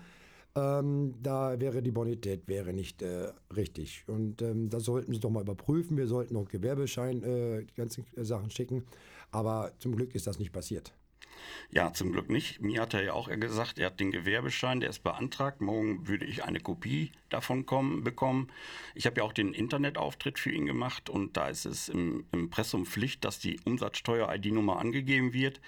Ähm, 0.56 1.16
da 1.22 1.60
wäre 1.60 1.82
die 1.82 1.92
Bonität 1.92 2.48
wäre 2.48 2.74
nicht 2.74 3.02
äh, 3.02 3.32
richtig. 3.56 4.04
Und 4.08 4.42
ähm, 4.42 4.70
das 4.70 4.84
sollten 4.84 5.14
Sie 5.14 5.20
doch 5.20 5.32
mal 5.32 5.42
überprüfen. 5.42 5.98
Wir 5.98 6.08
sollten 6.08 6.36
noch 6.36 6.48
Gewerbeschein, 6.48 7.24
äh, 7.24 7.66
die 7.66 7.74
ganzen 7.74 8.06
Sachen 8.18 8.52
schicken. 8.52 8.84
Aber 9.32 9.72
zum 9.80 9.96
Glück 9.96 10.14
ist 10.14 10.28
das 10.28 10.38
nicht 10.38 10.52
passiert. 10.52 10.94
Ja, 11.72 11.92
zum 11.92 12.12
Glück 12.12 12.30
nicht. 12.30 12.62
Mir 12.62 12.82
hat 12.82 12.94
er 12.94 13.04
ja 13.04 13.14
auch 13.14 13.30
gesagt, 13.30 13.80
er 13.80 13.88
hat 13.88 14.00
den 14.00 14.12
Gewerbeschein, 14.12 14.80
der 14.80 14.90
ist 14.90 15.04
beantragt. 15.04 15.60
Morgen 15.62 16.08
würde 16.08 16.26
ich 16.26 16.44
eine 16.44 16.60
Kopie 16.60 17.12
davon 17.30 17.66
kommen, 17.66 18.04
bekommen. 18.04 18.50
Ich 18.94 19.06
habe 19.06 19.18
ja 19.18 19.24
auch 19.24 19.34
den 19.34 19.54
Internetauftritt 19.54 20.38
für 20.38 20.52
ihn 20.52 20.66
gemacht 20.66 21.10
und 21.10 21.36
da 21.36 21.48
ist 21.48 21.66
es 21.66 21.90
im 21.90 22.26
Impressum 22.32 22.86
Pflicht, 22.86 23.26
dass 23.26 23.40
die 23.40 23.60
Umsatzsteuer-ID-Nummer 23.66 24.80
angegeben 24.80 25.34
wird. 25.34 25.62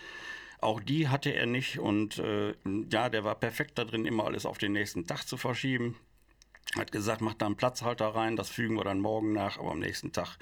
Auch 0.62 0.80
die 0.80 1.10
hatte 1.10 1.32
er 1.32 1.46
nicht 1.46 1.80
und 1.80 2.20
äh, 2.20 2.54
ja, 2.92 3.10
der 3.10 3.24
war 3.24 3.36
perfekt 3.36 3.78
da 3.78 3.84
drin, 3.84 4.06
immer 4.06 4.26
alles 4.26 4.46
auf 4.46 4.58
den 4.58 4.74
nächsten 4.74 5.06
Tag 5.08 5.24
zu 5.26 5.38
verschieben. 5.38 5.96
Hat 6.76 6.92
gesagt, 6.92 7.22
mach 7.22 7.36
da 7.36 7.46
einen 7.46 7.56
Platzhalter 7.56 8.08
rein, 8.08 8.36
das 8.36 8.50
fügen 8.50 8.76
wir 8.76 8.84
dann 8.84 9.00
morgen 9.00 9.34
nach, 9.34 9.58
aber 9.58 9.72
am 9.72 9.80
nächsten 9.80 10.12
Tag 10.12 10.38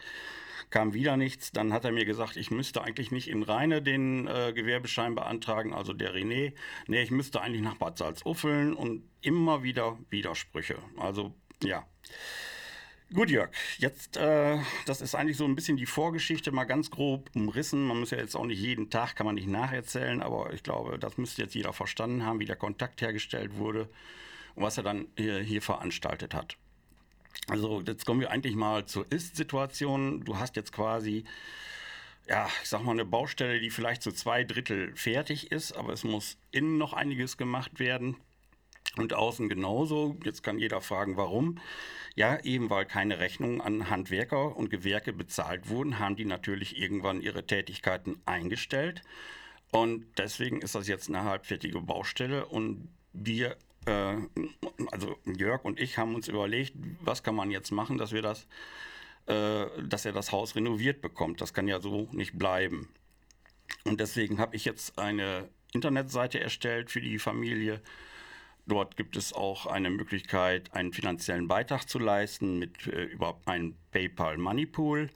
kam 0.70 0.94
wieder 0.94 1.18
nichts. 1.18 1.52
Dann 1.52 1.74
hat 1.74 1.86
er 1.86 1.92
mir 1.92 2.06
gesagt, 2.06 2.38
ich 2.38 2.52
müsste 2.52 2.84
eigentlich 2.84 3.12
nicht 3.12 3.28
in 3.28 3.44
Rheine 3.44 3.82
den 3.82 4.28
äh, 4.28 4.54
Gewerbeschein 4.54 5.16
beantragen, 5.16 5.74
also 5.74 5.94
der 5.94 6.14
René. 6.14 6.54
Nee, 6.88 7.02
ich 7.02 7.12
müsste 7.12 7.42
eigentlich 7.42 7.62
nach 7.62 7.76
Bad 7.76 7.98
Salzuffeln 7.98 8.74
und 8.74 9.04
immer 9.22 9.64
wieder 9.64 9.98
Widersprüche. 10.10 10.78
Also 10.98 11.34
ja. 11.64 11.86
Gut, 13.14 13.30
Jörg, 13.30 13.52
jetzt, 13.78 14.18
äh, 14.18 14.58
das 14.88 15.02
ist 15.02 15.14
eigentlich 15.14 15.38
so 15.38 15.46
ein 15.46 15.54
bisschen 15.54 15.78
die 15.78 15.86
Vorgeschichte, 15.86 16.52
mal 16.52 16.64
ganz 16.64 16.90
grob 16.90 17.30
umrissen. 17.36 17.86
Man 17.86 18.00
muss 18.00 18.10
ja 18.10 18.18
jetzt 18.18 18.36
auch 18.36 18.46
nicht 18.46 18.60
jeden 18.60 18.90
Tag, 18.90 19.16
kann 19.16 19.28
man 19.28 19.36
nicht 19.36 19.48
nacherzählen, 19.48 20.24
aber 20.24 20.52
ich 20.52 20.64
glaube, 20.64 20.98
das 20.98 21.20
müsste 21.20 21.44
jetzt 21.44 21.54
jeder 21.54 21.74
verstanden 21.74 22.26
haben, 22.26 22.40
wie 22.40 22.46
der 22.46 22.56
Kontakt 22.56 23.02
hergestellt 23.02 23.58
wurde 23.58 23.88
und 24.56 24.64
was 24.64 24.78
er 24.78 24.84
dann 24.84 25.08
hier, 25.16 25.38
hier 25.40 25.62
veranstaltet 25.62 26.34
hat. 26.34 26.58
Also 27.48 27.82
jetzt 27.86 28.06
kommen 28.06 28.22
wir 28.22 28.32
eigentlich 28.32 28.56
mal 28.56 28.86
zur 28.86 29.06
Ist-Situation. 29.12 30.24
Du 30.24 30.38
hast 30.38 30.56
jetzt 30.56 30.72
quasi, 30.72 31.26
ja, 32.28 32.48
ich 32.62 32.70
sag 32.70 32.84
mal, 32.84 32.92
eine 32.92 33.06
Baustelle, 33.06 33.60
die 33.60 33.70
vielleicht 33.70 34.02
zu 34.02 34.12
zwei 34.12 34.44
Drittel 34.44 34.96
fertig 34.96 35.52
ist, 35.52 35.74
aber 35.74 35.94
es 35.94 36.04
muss 36.04 36.38
innen 36.52 36.78
noch 36.78 36.94
einiges 36.94 37.38
gemacht 37.38 37.80
werden 37.80 38.16
und 38.98 39.14
außen 39.14 39.50
genauso. 39.50 40.18
Jetzt 40.24 40.44
kann 40.44 40.60
jeder 40.60 40.82
fragen, 40.82 41.18
warum. 41.18 41.60
Ja, 42.16 42.40
eben 42.44 42.70
weil 42.70 42.86
keine 42.86 43.20
Rechnungen 43.20 43.60
an 43.60 43.90
Handwerker 43.90 44.56
und 44.56 44.70
Gewerke 44.70 45.14
bezahlt 45.14 45.70
wurden, 45.70 45.98
haben 46.00 46.16
die 46.16 46.26
natürlich 46.26 46.78
irgendwann 46.78 47.22
ihre 47.22 47.46
Tätigkeiten 47.46 48.22
eingestellt. 48.26 49.02
Und 49.72 50.06
deswegen 50.20 50.62
ist 50.62 50.76
das 50.76 50.88
jetzt 50.88 51.10
eine 51.10 51.24
halbfertige 51.24 51.82
Baustelle 51.82 52.46
und 52.46 52.88
wir 53.14 53.58
äh, 53.86 54.16
also 54.92 55.18
Jörg 55.26 55.64
und 55.64 55.80
ich 55.80 55.98
haben 55.98 56.16
uns 56.16 56.28
überlegt, 56.28 56.74
was 57.02 57.24
kann 57.24 57.36
man 57.36 57.52
jetzt 57.52 57.72
machen, 57.72 57.98
dass 57.98 58.12
wir 58.12 58.22
das, 58.22 58.48
äh, 59.28 59.66
dass 59.84 60.06
er 60.06 60.12
das 60.12 60.32
Haus 60.32 60.56
renoviert 60.56 61.02
bekommt. 61.02 61.42
Das 61.42 61.54
kann 61.54 61.68
ja 61.68 61.80
so 61.80 62.08
nicht 62.12 62.38
bleiben. 62.38 62.90
Und 63.86 64.00
deswegen 64.00 64.40
habe 64.40 64.56
ich 64.56 64.66
jetzt 64.66 64.98
eine 65.00 65.50
Internetseite 65.74 66.40
erstellt 66.40 66.92
für 66.92 67.02
die 67.02 67.20
Familie. 67.20 67.82
Dort 68.66 68.96
gibt 68.96 69.18
es 69.18 69.34
auch 69.34 69.66
eine 69.66 69.90
Möglichkeit, 69.90 70.74
einen 70.74 70.94
finanziellen 70.94 71.48
Beitrag 71.48 71.90
zu 71.90 72.00
leisten 72.00 72.60
mit 72.60 72.88
äh, 72.88 73.04
über 73.04 73.40
einen 73.46 73.76
PayPal 73.92 74.38
Money 74.38 74.66
Pool. 74.66 75.10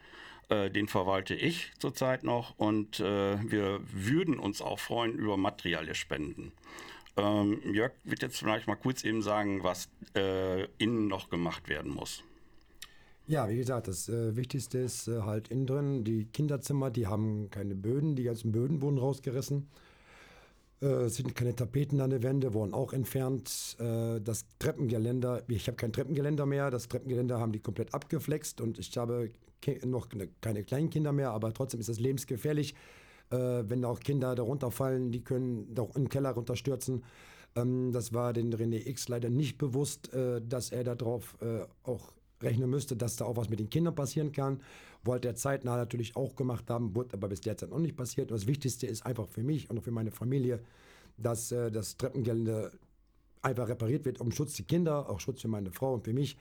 Äh, 0.50 0.70
den 0.70 0.88
verwalte 0.88 1.34
ich 1.34 1.72
zurzeit 1.80 2.24
noch 2.24 2.58
und 2.58 3.00
äh, 3.00 3.38
wir 3.50 3.80
würden 3.92 4.40
uns 4.40 4.62
auch 4.62 4.80
freuen 4.80 5.14
über 5.14 5.38
materielle 5.38 5.96
Spenden. 5.96 6.52
Ähm, 7.18 7.60
Jörg 7.74 7.92
wird 8.04 8.22
jetzt 8.22 8.38
vielleicht 8.38 8.68
mal 8.68 8.76
kurz 8.76 9.04
eben 9.04 9.22
sagen, 9.22 9.64
was 9.64 9.90
äh, 10.16 10.66
innen 10.78 11.08
noch 11.08 11.30
gemacht 11.30 11.68
werden 11.68 11.92
muss. 11.92 12.24
Ja, 13.26 13.50
wie 13.50 13.58
gesagt, 13.58 13.88
das 13.88 14.08
äh, 14.08 14.36
Wichtigste 14.36 14.78
ist 14.78 15.08
äh, 15.08 15.22
halt 15.22 15.50
innen 15.50 15.66
drin. 15.66 16.04
Die 16.04 16.26
Kinderzimmer, 16.26 16.92
die 16.92 17.08
haben 17.08 17.50
keine 17.50 17.76
Böden, 17.76 18.16
die 18.16 18.24
ganzen 18.24 18.52
Böden 18.52 18.82
wurden 18.82 19.00
rausgerissen. 19.00 19.68
Äh, 20.82 20.86
es 20.86 21.16
sind 21.16 21.36
keine 21.36 21.56
Tapeten 21.56 22.00
an 22.00 22.12
der 22.12 22.24
Wände, 22.24 22.54
wurden 22.54 22.74
auch 22.74 22.94
entfernt. 22.94 23.76
Äh, 23.80 24.22
das 24.22 24.46
Treppengeländer, 24.60 25.44
ich 25.50 25.68
habe 25.68 25.76
kein 25.76 25.92
Treppengeländer 25.92 26.46
mehr. 26.46 26.72
Das 26.72 26.88
Treppengeländer 26.88 27.40
haben 27.40 27.52
die 27.52 27.60
komplett 27.60 27.94
abgeflext 27.94 28.62
und 28.62 28.80
ich 28.80 28.96
habe 28.98 29.32
noch 29.84 30.08
keine 30.40 30.64
kleinen 30.64 30.90
Kinder 30.90 31.12
mehr, 31.12 31.32
aber 31.32 31.54
trotzdem 31.54 31.80
ist 31.80 31.90
das 31.90 32.00
lebensgefährlich 32.00 32.76
äh, 33.30 33.64
wenn 33.68 33.84
auch 33.86 34.00
Kinder 34.00 34.36
darunter 34.36 34.72
fallen, 34.72 35.12
die 35.12 35.24
können 35.24 35.74
doch 35.74 35.94
den 35.94 36.10
Keller 36.10 36.32
runterstürzen. 36.32 37.04
Ähm, 37.56 37.92
das 37.92 38.14
war 38.14 38.34
den 38.34 38.54
René 38.54 38.88
X 38.88 39.08
leider 39.10 39.30
nicht 39.30 39.58
bewusst, 39.58 40.14
äh, 40.14 40.42
dass 40.42 40.72
er 40.72 40.84
darauf 40.84 41.38
äh, 41.42 41.66
auch 41.84 42.14
rechnen 42.42 42.70
müsste, 42.70 42.96
dass 42.96 43.16
da 43.16 43.26
auch 43.26 43.36
was 43.36 43.50
mit 43.50 43.60
den 43.60 43.70
Kindern 43.70 43.96
passieren 43.96 44.32
kann. 44.32 44.62
Wollte 45.04 45.28
er 45.28 45.36
zeitnah 45.36 45.78
natürlich 45.78 46.16
auch 46.16 46.36
gemacht 46.36 46.70
haben, 46.70 46.96
wurde 46.96 47.14
aber 47.14 47.30
bis 47.30 47.42
derzeit 47.42 47.70
noch 47.70 47.80
nicht 47.80 47.98
passiert. 47.98 48.32
Und 48.32 48.40
das 48.40 48.48
Wichtigste 48.48 48.88
ist 48.88 49.06
einfach 49.06 49.28
für 49.28 49.44
mich 49.44 49.70
und 49.70 49.82
für 49.82 49.92
meine 49.92 50.12
Familie, 50.12 50.60
dass 51.18 51.52
äh, 51.52 51.72
das 51.72 51.98
Treppengelände 51.98 52.72
einfach 53.42 53.68
repariert 53.68 54.06
wird, 54.06 54.20
um 54.20 54.32
Schutz 54.32 54.56
der 54.56 54.66
Kinder, 54.66 55.10
auch 55.10 55.20
Schutz 55.20 55.42
für 55.42 55.48
meine 55.48 55.72
Frau 55.72 55.94
und 55.94 56.04
für 56.04 56.14
mich. 56.14 56.38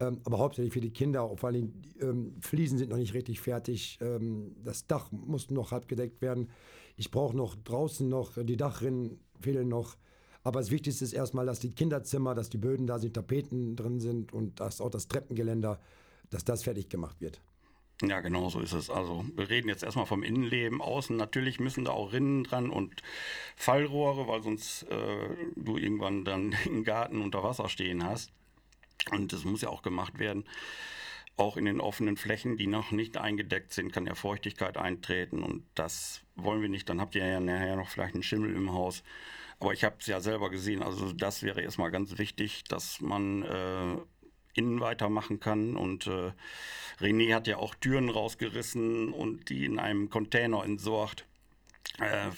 Ähm, 0.00 0.20
aber 0.24 0.38
hauptsächlich 0.38 0.72
für 0.72 0.80
die 0.80 0.92
Kinder, 0.92 1.28
vor 1.36 1.48
allem 1.48 1.72
die 1.82 1.98
ähm, 2.00 2.36
Fliesen 2.40 2.78
sind 2.78 2.90
noch 2.90 2.96
nicht 2.96 3.14
richtig 3.14 3.40
fertig. 3.40 3.98
Ähm, 4.00 4.54
das 4.62 4.86
Dach 4.86 5.10
muss 5.10 5.50
noch 5.50 5.72
halb 5.72 5.88
gedeckt 5.88 6.22
werden. 6.22 6.50
Ich 6.96 7.10
brauche 7.10 7.36
noch 7.36 7.56
draußen 7.56 8.08
noch, 8.08 8.32
die 8.42 8.56
Dachrinnen 8.56 9.20
fehlen 9.40 9.68
noch. 9.68 9.96
Aber 10.44 10.60
das 10.60 10.70
Wichtigste 10.70 11.04
ist 11.04 11.12
erstmal, 11.12 11.46
dass 11.46 11.60
die 11.60 11.74
Kinderzimmer, 11.74 12.34
dass 12.34 12.48
die 12.48 12.58
Böden 12.58 12.86
da 12.86 12.98
sind, 12.98 13.14
Tapeten 13.14 13.76
drin 13.76 14.00
sind 14.00 14.32
und 14.32 14.60
dass 14.60 14.80
auch 14.80 14.90
das 14.90 15.08
Treppengeländer, 15.08 15.80
dass 16.30 16.44
das 16.44 16.62
fertig 16.62 16.88
gemacht 16.88 17.20
wird. 17.20 17.40
Ja, 18.02 18.20
genau 18.20 18.48
so 18.48 18.60
ist 18.60 18.72
es. 18.72 18.90
Also 18.90 19.24
wir 19.34 19.50
reden 19.50 19.68
jetzt 19.68 19.82
erstmal 19.82 20.06
vom 20.06 20.22
Innenleben. 20.22 20.80
Außen 20.80 21.16
natürlich 21.16 21.58
müssen 21.58 21.84
da 21.84 21.90
auch 21.90 22.12
Rinnen 22.12 22.44
dran 22.44 22.70
und 22.70 23.02
Fallrohre, 23.56 24.28
weil 24.28 24.42
sonst 24.42 24.84
äh, 24.84 25.28
du 25.56 25.76
irgendwann 25.76 26.24
dann 26.24 26.54
den 26.64 26.84
Garten 26.84 27.20
unter 27.20 27.42
Wasser 27.42 27.68
stehen 27.68 28.04
hast. 28.04 28.32
Und 29.10 29.32
das 29.32 29.44
muss 29.44 29.62
ja 29.62 29.68
auch 29.68 29.82
gemacht 29.82 30.18
werden. 30.18 30.44
Auch 31.36 31.56
in 31.56 31.66
den 31.66 31.80
offenen 31.80 32.16
Flächen, 32.16 32.56
die 32.56 32.66
noch 32.66 32.90
nicht 32.90 33.16
eingedeckt 33.16 33.72
sind, 33.72 33.92
kann 33.92 34.06
ja 34.06 34.14
Feuchtigkeit 34.14 34.76
eintreten 34.76 35.42
und 35.44 35.64
das 35.76 36.22
wollen 36.34 36.62
wir 36.62 36.68
nicht. 36.68 36.88
Dann 36.88 37.00
habt 37.00 37.14
ihr 37.14 37.24
ja 37.24 37.38
nachher 37.38 37.76
noch 37.76 37.88
vielleicht 37.88 38.14
einen 38.14 38.24
Schimmel 38.24 38.54
im 38.54 38.72
Haus. 38.72 39.04
Aber 39.60 39.72
ich 39.72 39.84
habe 39.84 39.96
es 40.00 40.06
ja 40.06 40.20
selber 40.20 40.50
gesehen, 40.50 40.82
also 40.82 41.12
das 41.12 41.42
wäre 41.42 41.62
erstmal 41.62 41.90
ganz 41.90 42.18
wichtig, 42.18 42.64
dass 42.64 43.00
man 43.00 43.42
äh, 43.42 43.96
innen 44.54 44.80
weitermachen 44.80 45.40
kann. 45.40 45.76
Und 45.76 46.06
äh, 46.06 46.32
René 47.00 47.34
hat 47.34 47.46
ja 47.46 47.58
auch 47.58 47.74
Türen 47.74 48.08
rausgerissen 48.08 49.12
und 49.12 49.48
die 49.48 49.64
in 49.64 49.78
einem 49.78 50.10
Container 50.10 50.64
entsorgt. 50.64 51.24
Äh, 51.98 52.30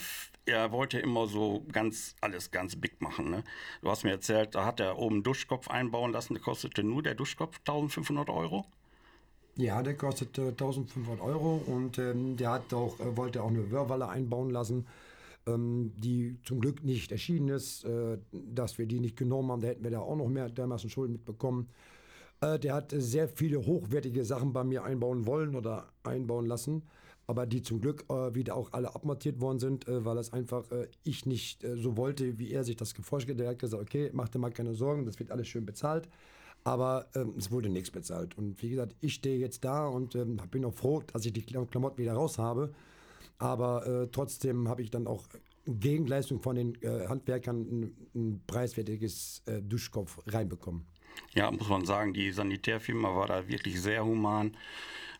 er 0.45 0.71
wollte 0.71 0.99
immer 0.99 1.27
so 1.27 1.63
ganz 1.71 2.15
alles 2.21 2.51
ganz 2.51 2.75
big 2.75 3.01
machen. 3.01 3.29
Ne? 3.29 3.43
Du 3.81 3.89
hast 3.89 4.03
mir 4.03 4.11
erzählt, 4.11 4.55
da 4.55 4.65
hat 4.65 4.79
er 4.79 4.97
oben 4.97 5.15
einen 5.15 5.23
Duschkopf 5.23 5.69
einbauen 5.69 6.11
lassen, 6.11 6.33
der 6.33 6.43
kostete 6.43 6.83
nur 6.83 7.03
der 7.03 7.15
Duschkopf 7.15 7.59
1500 7.59 8.29
Euro. 8.29 8.65
Ja, 9.55 9.83
der 9.83 9.95
kostete 9.95 10.49
1500 10.49 11.21
Euro 11.21 11.61
und 11.65 11.97
ähm, 11.97 12.37
der 12.37 12.51
hat 12.51 12.73
auch, 12.73 12.99
äh, 12.99 13.17
wollte 13.17 13.43
auch 13.43 13.49
eine 13.49 13.69
Wörwalle 13.71 14.07
einbauen 14.07 14.49
lassen, 14.49 14.87
ähm, 15.45 15.91
die 15.97 16.37
zum 16.43 16.61
Glück 16.61 16.83
nicht 16.83 17.11
erschienen 17.11 17.49
ist. 17.49 17.83
Äh, 17.83 18.17
dass 18.31 18.77
wir 18.77 18.85
die 18.85 18.99
nicht 18.99 19.17
genommen 19.17 19.51
haben, 19.51 19.61
da 19.61 19.67
hätten 19.67 19.83
wir 19.83 19.91
da 19.91 19.99
auch 19.99 20.15
noch 20.15 20.29
mehr 20.29 20.49
dermaßen 20.49 20.89
Schulden 20.89 21.13
mitbekommen. 21.13 21.69
Äh, 22.39 22.59
der 22.59 22.73
hat 22.73 22.93
sehr 22.95 23.27
viele 23.27 23.65
hochwertige 23.65 24.23
Sachen 24.23 24.53
bei 24.53 24.63
mir 24.63 24.83
einbauen 24.83 25.27
wollen 25.27 25.55
oder 25.55 25.89
einbauen 26.03 26.45
lassen 26.45 26.83
aber 27.31 27.45
die 27.45 27.61
zum 27.61 27.79
Glück 27.79 28.03
äh, 28.09 28.35
wieder 28.35 28.57
auch 28.57 28.73
alle 28.73 28.93
abmontiert 28.93 29.39
worden 29.39 29.57
sind, 29.57 29.87
äh, 29.87 30.03
weil 30.03 30.17
das 30.17 30.33
einfach 30.33 30.69
äh, 30.69 30.89
ich 31.05 31.25
nicht 31.25 31.63
äh, 31.63 31.77
so 31.77 31.95
wollte, 31.95 32.37
wie 32.37 32.51
er 32.51 32.65
sich 32.65 32.75
das 32.75 32.93
geforscht 32.93 33.29
hat. 33.29 33.39
Er 33.39 33.51
hat 33.51 33.59
gesagt, 33.59 33.81
okay, 33.81 34.09
mach 34.11 34.27
dir 34.27 34.39
mal 34.39 34.51
keine 34.51 34.73
Sorgen, 34.73 35.05
das 35.05 35.17
wird 35.17 35.31
alles 35.31 35.47
schön 35.47 35.65
bezahlt. 35.65 36.09
Aber 36.65 37.07
ähm, 37.15 37.33
es 37.37 37.49
wurde 37.49 37.69
nichts 37.69 37.89
bezahlt. 37.89 38.37
Und 38.37 38.61
wie 38.61 38.71
gesagt, 38.71 38.97
ich 38.99 39.13
stehe 39.13 39.39
jetzt 39.39 39.63
da 39.63 39.87
und 39.87 40.13
ähm, 40.15 40.41
bin 40.51 40.65
auch 40.65 40.73
froh, 40.73 41.03
dass 41.13 41.25
ich 41.25 41.31
die 41.31 41.41
Klamotten 41.41 41.97
wieder 41.97 42.15
raus 42.15 42.37
habe. 42.37 42.73
Aber 43.37 43.87
äh, 43.87 44.07
trotzdem 44.11 44.67
habe 44.67 44.81
ich 44.81 44.91
dann 44.91 45.07
auch 45.07 45.23
Gegenleistung 45.65 46.41
von 46.41 46.57
den 46.57 46.75
äh, 46.81 47.07
Handwerkern 47.07 47.61
ein, 47.61 47.95
ein 48.13 48.41
preiswertiges 48.45 49.43
Duschkopf 49.61 50.19
reinbekommen. 50.27 50.85
Ja, 51.33 51.49
muss 51.49 51.69
man 51.69 51.85
sagen, 51.85 52.13
die 52.13 52.29
Sanitärfirma 52.29 53.15
war 53.15 53.27
da 53.27 53.47
wirklich 53.47 53.81
sehr 53.81 54.03
human 54.03 54.51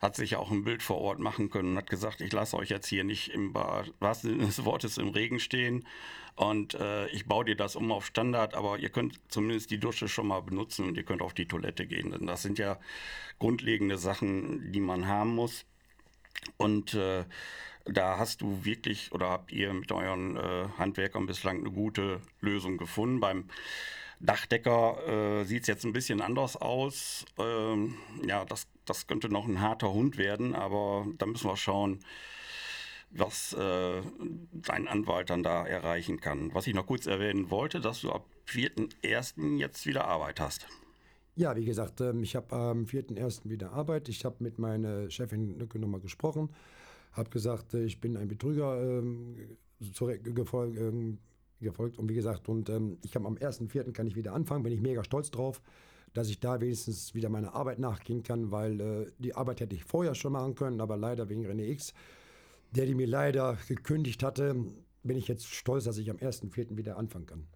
hat 0.02 0.16
sich 0.16 0.36
auch 0.36 0.50
ein 0.50 0.64
Bild 0.64 0.82
vor 0.82 0.98
Ort 0.98 1.20
machen 1.20 1.48
können 1.48 1.70
und 1.70 1.76
hat 1.78 1.88
gesagt, 1.88 2.20
ich 2.20 2.32
lasse 2.32 2.56
euch 2.56 2.68
jetzt 2.68 2.88
hier 2.88 3.04
nicht 3.04 3.28
im 3.28 3.54
wahrsten 3.54 4.30
Sinne 4.30 4.46
des 4.46 4.64
Wortes 4.64 4.98
im 4.98 5.08
Regen 5.08 5.38
stehen 5.38 5.86
und 6.34 6.74
äh, 6.74 7.08
ich 7.08 7.26
baue 7.26 7.44
dir 7.44 7.56
das 7.56 7.76
um 7.76 7.92
auf 7.92 8.06
Standard, 8.06 8.54
aber 8.54 8.78
ihr 8.78 8.88
könnt 8.88 9.20
zumindest 9.28 9.70
die 9.70 9.78
Dusche 9.78 10.08
schon 10.08 10.28
mal 10.28 10.40
benutzen 10.40 10.86
und 10.86 10.96
ihr 10.96 11.02
könnt 11.02 11.22
auf 11.22 11.34
die 11.34 11.46
Toilette 11.46 11.86
gehen. 11.86 12.10
Denn 12.10 12.26
das 12.26 12.42
sind 12.42 12.58
ja 12.58 12.78
grundlegende 13.38 13.98
Sachen, 13.98 14.72
die 14.72 14.80
man 14.80 15.06
haben 15.06 15.34
muss. 15.34 15.66
Und 16.56 16.94
äh, 16.94 17.24
da 17.84 18.18
hast 18.18 18.40
du 18.40 18.64
wirklich 18.64 19.12
oder 19.12 19.28
habt 19.28 19.52
ihr 19.52 19.72
mit 19.74 19.92
euren 19.92 20.36
äh, 20.36 20.68
Handwerkern 20.78 21.26
bislang 21.26 21.58
eine 21.58 21.70
gute 21.70 22.20
Lösung 22.40 22.78
gefunden. 22.78 23.20
Beim 23.20 23.48
Dachdecker 24.22 25.40
äh, 25.40 25.44
sieht 25.44 25.62
es 25.62 25.66
jetzt 25.66 25.84
ein 25.84 25.92
bisschen 25.92 26.20
anders 26.20 26.56
aus. 26.56 27.24
Ähm, 27.38 27.94
ja, 28.24 28.44
das, 28.44 28.68
das 28.84 29.08
könnte 29.08 29.28
noch 29.28 29.46
ein 29.46 29.60
harter 29.60 29.92
Hund 29.92 30.16
werden, 30.16 30.54
aber 30.54 31.06
da 31.18 31.26
müssen 31.26 31.48
wir 31.48 31.56
schauen, 31.56 31.98
was 33.10 33.52
äh, 33.52 34.00
dein 34.52 34.86
Anwalt 34.86 35.30
dann 35.30 35.42
da 35.42 35.66
erreichen 35.66 36.20
kann. 36.20 36.54
Was 36.54 36.68
ich 36.68 36.74
noch 36.74 36.86
kurz 36.86 37.06
erwähnen 37.06 37.50
wollte, 37.50 37.80
dass 37.80 38.02
du 38.02 38.12
ab 38.12 38.24
4.1. 38.46 39.58
jetzt 39.58 39.86
wieder 39.86 40.06
Arbeit 40.06 40.38
hast. 40.38 40.68
Ja, 41.34 41.56
wie 41.56 41.64
gesagt, 41.64 42.00
ähm, 42.00 42.22
ich 42.22 42.36
habe 42.36 42.54
am 42.54 42.84
4.1. 42.84 43.48
wieder 43.50 43.72
Arbeit. 43.72 44.08
Ich 44.08 44.24
habe 44.24 44.36
mit 44.38 44.58
meiner 44.58 45.10
Chefin 45.10 45.58
nochmal 45.74 46.00
gesprochen, 46.00 46.50
habe 47.12 47.30
gesagt, 47.30 47.74
äh, 47.74 47.84
ich 47.84 48.00
bin 48.00 48.16
ein 48.16 48.28
Betrüger 48.28 48.80
ähm, 48.80 49.56
gefolgt 50.22 50.78
gefolgt. 51.62 51.98
Und 51.98 52.08
wie 52.08 52.14
gesagt, 52.14 52.48
und 52.48 52.68
ähm, 52.68 52.98
ich 53.04 53.14
habe 53.14 53.26
am 53.26 53.34
1.4. 53.34 53.92
kann 53.92 54.06
ich 54.06 54.16
wieder 54.16 54.32
anfangen, 54.32 54.62
bin 54.62 54.72
ich 54.72 54.80
mega 54.80 55.02
stolz 55.04 55.30
drauf, 55.30 55.62
dass 56.12 56.28
ich 56.28 56.40
da 56.40 56.60
wenigstens 56.60 57.14
wieder 57.14 57.28
meiner 57.28 57.54
Arbeit 57.54 57.78
nachgehen 57.78 58.22
kann, 58.22 58.50
weil 58.50 58.80
äh, 58.80 59.06
die 59.18 59.34
Arbeit 59.34 59.60
hätte 59.60 59.74
ich 59.74 59.84
vorher 59.84 60.14
schon 60.14 60.32
machen 60.32 60.54
können, 60.54 60.80
aber 60.80 60.96
leider 60.96 61.28
wegen 61.28 61.46
René 61.46 61.70
X, 61.70 61.94
der 62.72 62.86
die 62.86 62.94
mir 62.94 63.06
leider 63.06 63.58
gekündigt 63.68 64.22
hatte, 64.22 64.54
bin 65.02 65.16
ich 65.16 65.28
jetzt 65.28 65.46
stolz, 65.46 65.84
dass 65.84 65.98
ich 65.98 66.10
am 66.10 66.16
1.4. 66.16 66.76
wieder 66.76 66.96
anfangen 66.96 67.26
kann. 67.26 67.46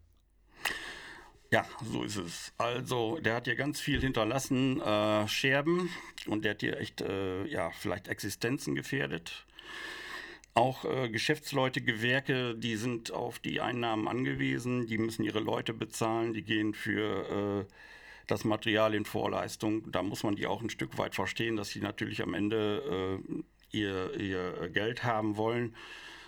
Ja, 1.53 1.65
so 1.93 2.03
ist 2.03 2.17
es. 2.17 2.53
Also, 2.59 3.19
der 3.19 3.37
hat 3.37 3.45
hier 3.45 3.55
ganz 3.55 3.81
viel 3.81 4.01
hinterlassen, 4.01 4.81
äh, 4.81 5.29
Scherben, 5.29 5.89
und 6.27 6.45
der 6.45 6.53
hat 6.53 6.61
hier 6.61 6.79
echt, 6.79 7.03
äh, 7.03 7.47
ja, 7.47 7.71
vielleicht 7.71 8.09
Existenzen 8.09 8.75
gefährdet. 8.75 9.47
Auch 10.57 10.87
äh, 10.87 11.11
Geschäftsleute, 11.11 11.83
Gewerke, 11.83 12.55
die 12.55 12.77
sind 12.77 13.13
auf 13.13 13.39
die 13.39 13.61
Einnahmen 13.61 14.09
angewiesen, 14.09 14.87
die 14.87 14.97
müssen 14.97 15.23
ihre 15.23 15.41
Leute 15.41 15.75
bezahlen, 15.75 16.33
die 16.33 16.45
gehen 16.45 16.73
für 16.73 17.67
äh, 17.69 17.73
das 18.27 18.45
Material 18.45 18.95
in 18.95 19.05
Vorleistung. 19.05 19.93
Da 19.93 20.03
muss 20.03 20.23
man 20.23 20.35
die 20.35 20.47
auch 20.47 20.63
ein 20.63 20.71
Stück 20.71 20.97
weit 20.97 21.15
verstehen, 21.15 21.57
dass 21.57 21.69
sie 21.69 21.81
natürlich 21.81 22.23
am 22.23 22.33
Ende 22.33 23.21
äh, 23.21 23.77
ihr, 23.77 24.19
ihr 24.19 24.71
Geld 24.71 25.05
haben 25.05 25.37
wollen. 25.37 25.77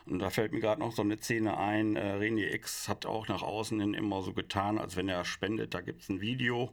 Und 0.05 0.19
da 0.19 0.29
fällt 0.29 0.53
mir 0.53 0.61
gerade 0.61 0.83
noch 0.83 0.93
so 0.93 1.01
eine 1.01 1.17
Szene 1.17 1.57
ein. 1.57 1.97
Äh, 1.97 2.19
René 2.19 2.53
X 2.53 2.87
hat 2.87 3.07
auch 3.07 3.29
nach 3.29 3.41
außen 3.41 3.81
hin 3.81 3.95
immer 3.95 4.21
so 4.21 4.35
getan, 4.35 4.77
als 4.77 4.95
wenn 4.97 5.09
er 5.09 5.25
spendet. 5.25 5.73
Da 5.73 5.81
gibt 5.81 6.03
es 6.03 6.11
ein 6.11 6.21
Video, 6.21 6.71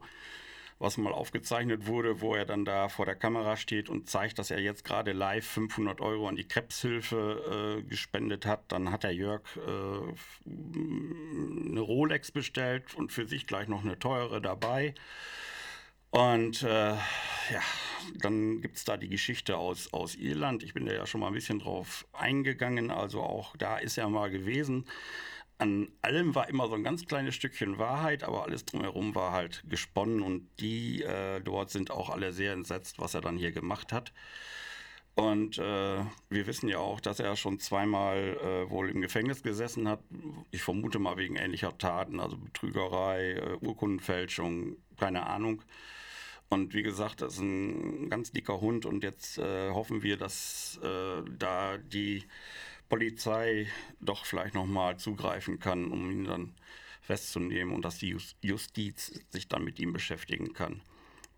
was 0.78 0.98
mal 0.98 1.12
aufgezeichnet 1.12 1.86
wurde, 1.86 2.20
wo 2.20 2.34
er 2.34 2.44
dann 2.44 2.64
da 2.64 2.88
vor 2.88 3.06
der 3.06 3.14
Kamera 3.14 3.56
steht 3.56 3.88
und 3.88 4.10
zeigt, 4.10 4.38
dass 4.38 4.50
er 4.50 4.60
jetzt 4.60 4.84
gerade 4.84 5.12
live 5.12 5.46
500 5.46 6.00
Euro 6.00 6.28
an 6.28 6.36
die 6.36 6.46
Krebshilfe 6.46 7.78
äh, 7.78 7.82
gespendet 7.82 8.44
hat. 8.44 8.64
Dann 8.68 8.90
hat 8.90 9.02
der 9.02 9.14
Jörg 9.14 9.42
äh, 9.56 10.50
eine 10.50 11.80
Rolex 11.80 12.30
bestellt 12.30 12.94
und 12.94 13.10
für 13.10 13.26
sich 13.26 13.46
gleich 13.46 13.68
noch 13.68 13.84
eine 13.84 13.98
teure 13.98 14.42
dabei. 14.42 14.94
Und 16.10 16.62
äh, 16.62 16.94
ja, 16.94 17.62
dann 18.20 18.60
gibt 18.60 18.76
es 18.76 18.84
da 18.84 18.96
die 18.96 19.08
Geschichte 19.08 19.56
aus, 19.56 19.92
aus 19.92 20.14
Irland. 20.14 20.62
Ich 20.62 20.72
bin 20.72 20.86
da 20.86 20.92
ja 20.92 21.06
schon 21.06 21.20
mal 21.20 21.28
ein 21.28 21.34
bisschen 21.34 21.58
drauf 21.58 22.06
eingegangen. 22.12 22.90
Also 22.90 23.22
auch 23.22 23.56
da 23.56 23.78
ist 23.78 23.98
er 23.98 24.08
mal 24.08 24.30
gewesen. 24.30 24.86
An 25.58 25.88
allem 26.02 26.34
war 26.34 26.48
immer 26.48 26.68
so 26.68 26.74
ein 26.74 26.84
ganz 26.84 27.06
kleines 27.06 27.34
Stückchen 27.34 27.78
Wahrheit, 27.78 28.24
aber 28.24 28.44
alles 28.44 28.66
drumherum 28.66 29.14
war 29.14 29.32
halt 29.32 29.64
gesponnen 29.68 30.20
und 30.22 30.48
die 30.60 31.02
äh, 31.02 31.40
dort 31.40 31.70
sind 31.70 31.90
auch 31.90 32.10
alle 32.10 32.32
sehr 32.32 32.52
entsetzt, 32.52 32.98
was 32.98 33.14
er 33.14 33.22
dann 33.22 33.38
hier 33.38 33.52
gemacht 33.52 33.92
hat. 33.92 34.12
Und 35.14 35.56
äh, 35.56 36.04
wir 36.28 36.46
wissen 36.46 36.68
ja 36.68 36.76
auch, 36.76 37.00
dass 37.00 37.20
er 37.20 37.36
schon 37.36 37.58
zweimal 37.58 38.36
äh, 38.36 38.70
wohl 38.70 38.90
im 38.90 39.00
Gefängnis 39.00 39.42
gesessen 39.42 39.88
hat. 39.88 40.00
Ich 40.50 40.62
vermute 40.62 40.98
mal 40.98 41.16
wegen 41.16 41.36
ähnlicher 41.36 41.76
Taten, 41.78 42.20
also 42.20 42.36
Betrügerei, 42.36 43.32
äh, 43.32 43.56
Urkundenfälschung, 43.62 44.76
keine 44.98 45.26
Ahnung. 45.26 45.62
Und 46.50 46.74
wie 46.74 46.82
gesagt, 46.82 47.22
das 47.22 47.34
ist 47.34 47.40
ein 47.40 48.10
ganz 48.10 48.30
dicker 48.30 48.60
Hund 48.60 48.84
und 48.84 49.02
jetzt 49.02 49.38
äh, 49.38 49.70
hoffen 49.70 50.02
wir, 50.02 50.18
dass 50.18 50.78
äh, 50.82 51.22
da 51.38 51.78
die 51.78 52.24
Polizei 52.88 53.66
doch 54.00 54.24
vielleicht 54.24 54.54
nochmal 54.54 54.98
zugreifen 54.98 55.58
kann, 55.58 55.90
um 55.90 56.10
ihn 56.10 56.24
dann 56.24 56.54
festzunehmen 57.00 57.74
und 57.74 57.84
dass 57.84 57.98
die 57.98 58.16
Justiz 58.42 59.20
sich 59.30 59.48
dann 59.48 59.64
mit 59.64 59.78
ihm 59.78 59.92
beschäftigen 59.92 60.52
kann. 60.52 60.80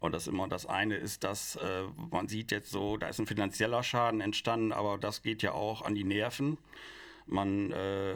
Und 0.00 0.12
das 0.12 0.28
immer 0.28 0.48
das 0.48 0.66
eine 0.66 0.96
ist, 0.96 1.24
dass 1.24 1.56
äh, 1.56 1.82
man 2.10 2.28
sieht 2.28 2.52
jetzt 2.52 2.70
so, 2.70 2.96
da 2.96 3.08
ist 3.08 3.18
ein 3.18 3.26
finanzieller 3.26 3.82
Schaden 3.82 4.20
entstanden, 4.20 4.72
aber 4.72 4.96
das 4.96 5.22
geht 5.22 5.42
ja 5.42 5.52
auch 5.52 5.82
an 5.82 5.94
die 5.94 6.04
Nerven. 6.04 6.56
Man 7.26 7.72
äh, 7.72 8.14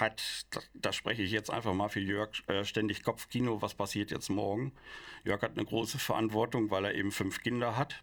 hat, 0.00 0.46
da, 0.50 0.60
da, 0.74 0.92
spreche 0.92 1.22
ich 1.22 1.30
jetzt 1.30 1.50
einfach 1.50 1.74
mal 1.74 1.88
für 1.88 2.00
Jörg, 2.00 2.30
äh, 2.48 2.64
ständig 2.64 3.04
Kopfkino, 3.04 3.62
was 3.62 3.74
passiert 3.74 4.10
jetzt 4.10 4.30
morgen. 4.30 4.72
Jörg 5.24 5.42
hat 5.42 5.52
eine 5.52 5.64
große 5.64 5.98
Verantwortung, 5.98 6.70
weil 6.70 6.86
er 6.86 6.94
eben 6.94 7.12
fünf 7.12 7.42
Kinder 7.42 7.76
hat. 7.76 8.02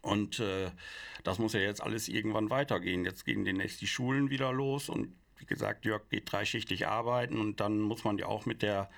Und 0.00 0.40
äh, 0.40 0.70
das 1.24 1.38
muss 1.38 1.52
ja 1.52 1.60
jetzt 1.60 1.82
alles 1.82 2.08
irgendwann 2.08 2.50
weitergehen. 2.50 3.04
Jetzt 3.04 3.24
gehen 3.24 3.44
demnächst 3.44 3.80
die 3.80 3.86
Schulen 3.86 4.30
wieder 4.30 4.52
los 4.52 4.88
und 4.88 5.14
wie 5.38 5.46
gesagt, 5.46 5.84
Jörg 5.84 6.08
geht 6.08 6.30
dreischichtig 6.30 6.86
arbeiten 6.86 7.38
und 7.38 7.60
dann 7.60 7.80
muss 7.80 8.04
man 8.04 8.16
ja 8.18 8.26
auch 8.26 8.46
mit 8.46 8.62
der 8.62 8.90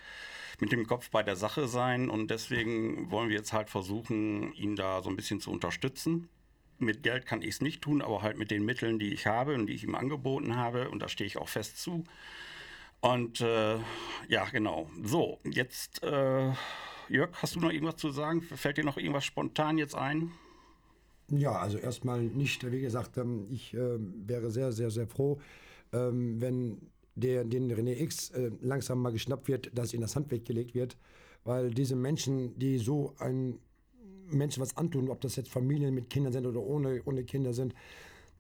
mit 0.60 0.70
dem 0.70 0.86
Kopf 0.86 1.10
bei 1.10 1.24
der 1.24 1.34
Sache 1.34 1.66
sein 1.66 2.08
und 2.08 2.30
deswegen 2.30 3.10
wollen 3.10 3.28
wir 3.28 3.36
jetzt 3.36 3.52
halt 3.52 3.70
versuchen, 3.70 4.52
ihn 4.54 4.76
da 4.76 5.02
so 5.02 5.10
ein 5.10 5.16
bisschen 5.16 5.40
zu 5.40 5.50
unterstützen 5.50 6.28
mit 6.78 7.02
Geld 7.02 7.26
kann 7.26 7.42
ich 7.42 7.50
es 7.50 7.60
nicht 7.60 7.82
tun, 7.82 8.02
aber 8.02 8.22
halt 8.22 8.38
mit 8.38 8.50
den 8.50 8.64
Mitteln, 8.64 8.98
die 8.98 9.12
ich 9.12 9.26
habe 9.26 9.54
und 9.54 9.66
die 9.66 9.74
ich 9.74 9.84
ihm 9.84 9.94
angeboten 9.94 10.56
habe. 10.56 10.90
Und 10.90 11.00
da 11.00 11.08
stehe 11.08 11.26
ich 11.26 11.36
auch 11.36 11.48
fest 11.48 11.80
zu. 11.80 12.04
Und 13.00 13.40
äh, 13.40 13.78
ja, 14.28 14.44
genau. 14.50 14.90
So, 15.02 15.40
jetzt, 15.44 16.02
äh, 16.02 16.52
Jörg, 17.08 17.30
hast 17.42 17.54
du 17.54 17.60
noch 17.60 17.70
irgendwas 17.70 17.96
zu 17.96 18.10
sagen? 18.10 18.42
Fällt 18.42 18.78
dir 18.78 18.84
noch 18.84 18.96
irgendwas 18.96 19.24
spontan 19.24 19.78
jetzt 19.78 19.94
ein? 19.94 20.32
Ja, 21.30 21.52
also 21.52 21.78
erstmal 21.78 22.22
nicht. 22.22 22.70
Wie 22.70 22.80
gesagt, 22.80 23.16
ähm, 23.16 23.46
ich 23.50 23.74
äh, 23.74 23.98
wäre 23.98 24.50
sehr, 24.50 24.72
sehr, 24.72 24.90
sehr 24.90 25.06
froh, 25.06 25.38
ähm, 25.92 26.40
wenn 26.40 26.78
der, 27.14 27.44
den 27.44 27.70
René 27.72 28.00
X 28.00 28.30
äh, 28.30 28.50
langsam 28.60 29.00
mal 29.00 29.12
geschnappt 29.12 29.48
wird, 29.48 29.70
dass 29.76 29.94
ihm 29.94 30.00
das 30.00 30.16
Handwerk 30.16 30.44
gelegt 30.44 30.74
wird. 30.74 30.96
Weil 31.44 31.70
diese 31.70 31.96
Menschen, 31.96 32.58
die 32.58 32.78
so 32.78 33.14
ein 33.18 33.58
Menschen 34.30 34.62
was 34.62 34.76
antun, 34.76 35.10
ob 35.10 35.20
das 35.20 35.36
jetzt 35.36 35.50
Familien 35.50 35.94
mit 35.94 36.10
Kindern 36.10 36.32
sind 36.32 36.46
oder 36.46 36.60
ohne, 36.60 37.02
ohne 37.04 37.24
Kinder 37.24 37.52
sind. 37.52 37.74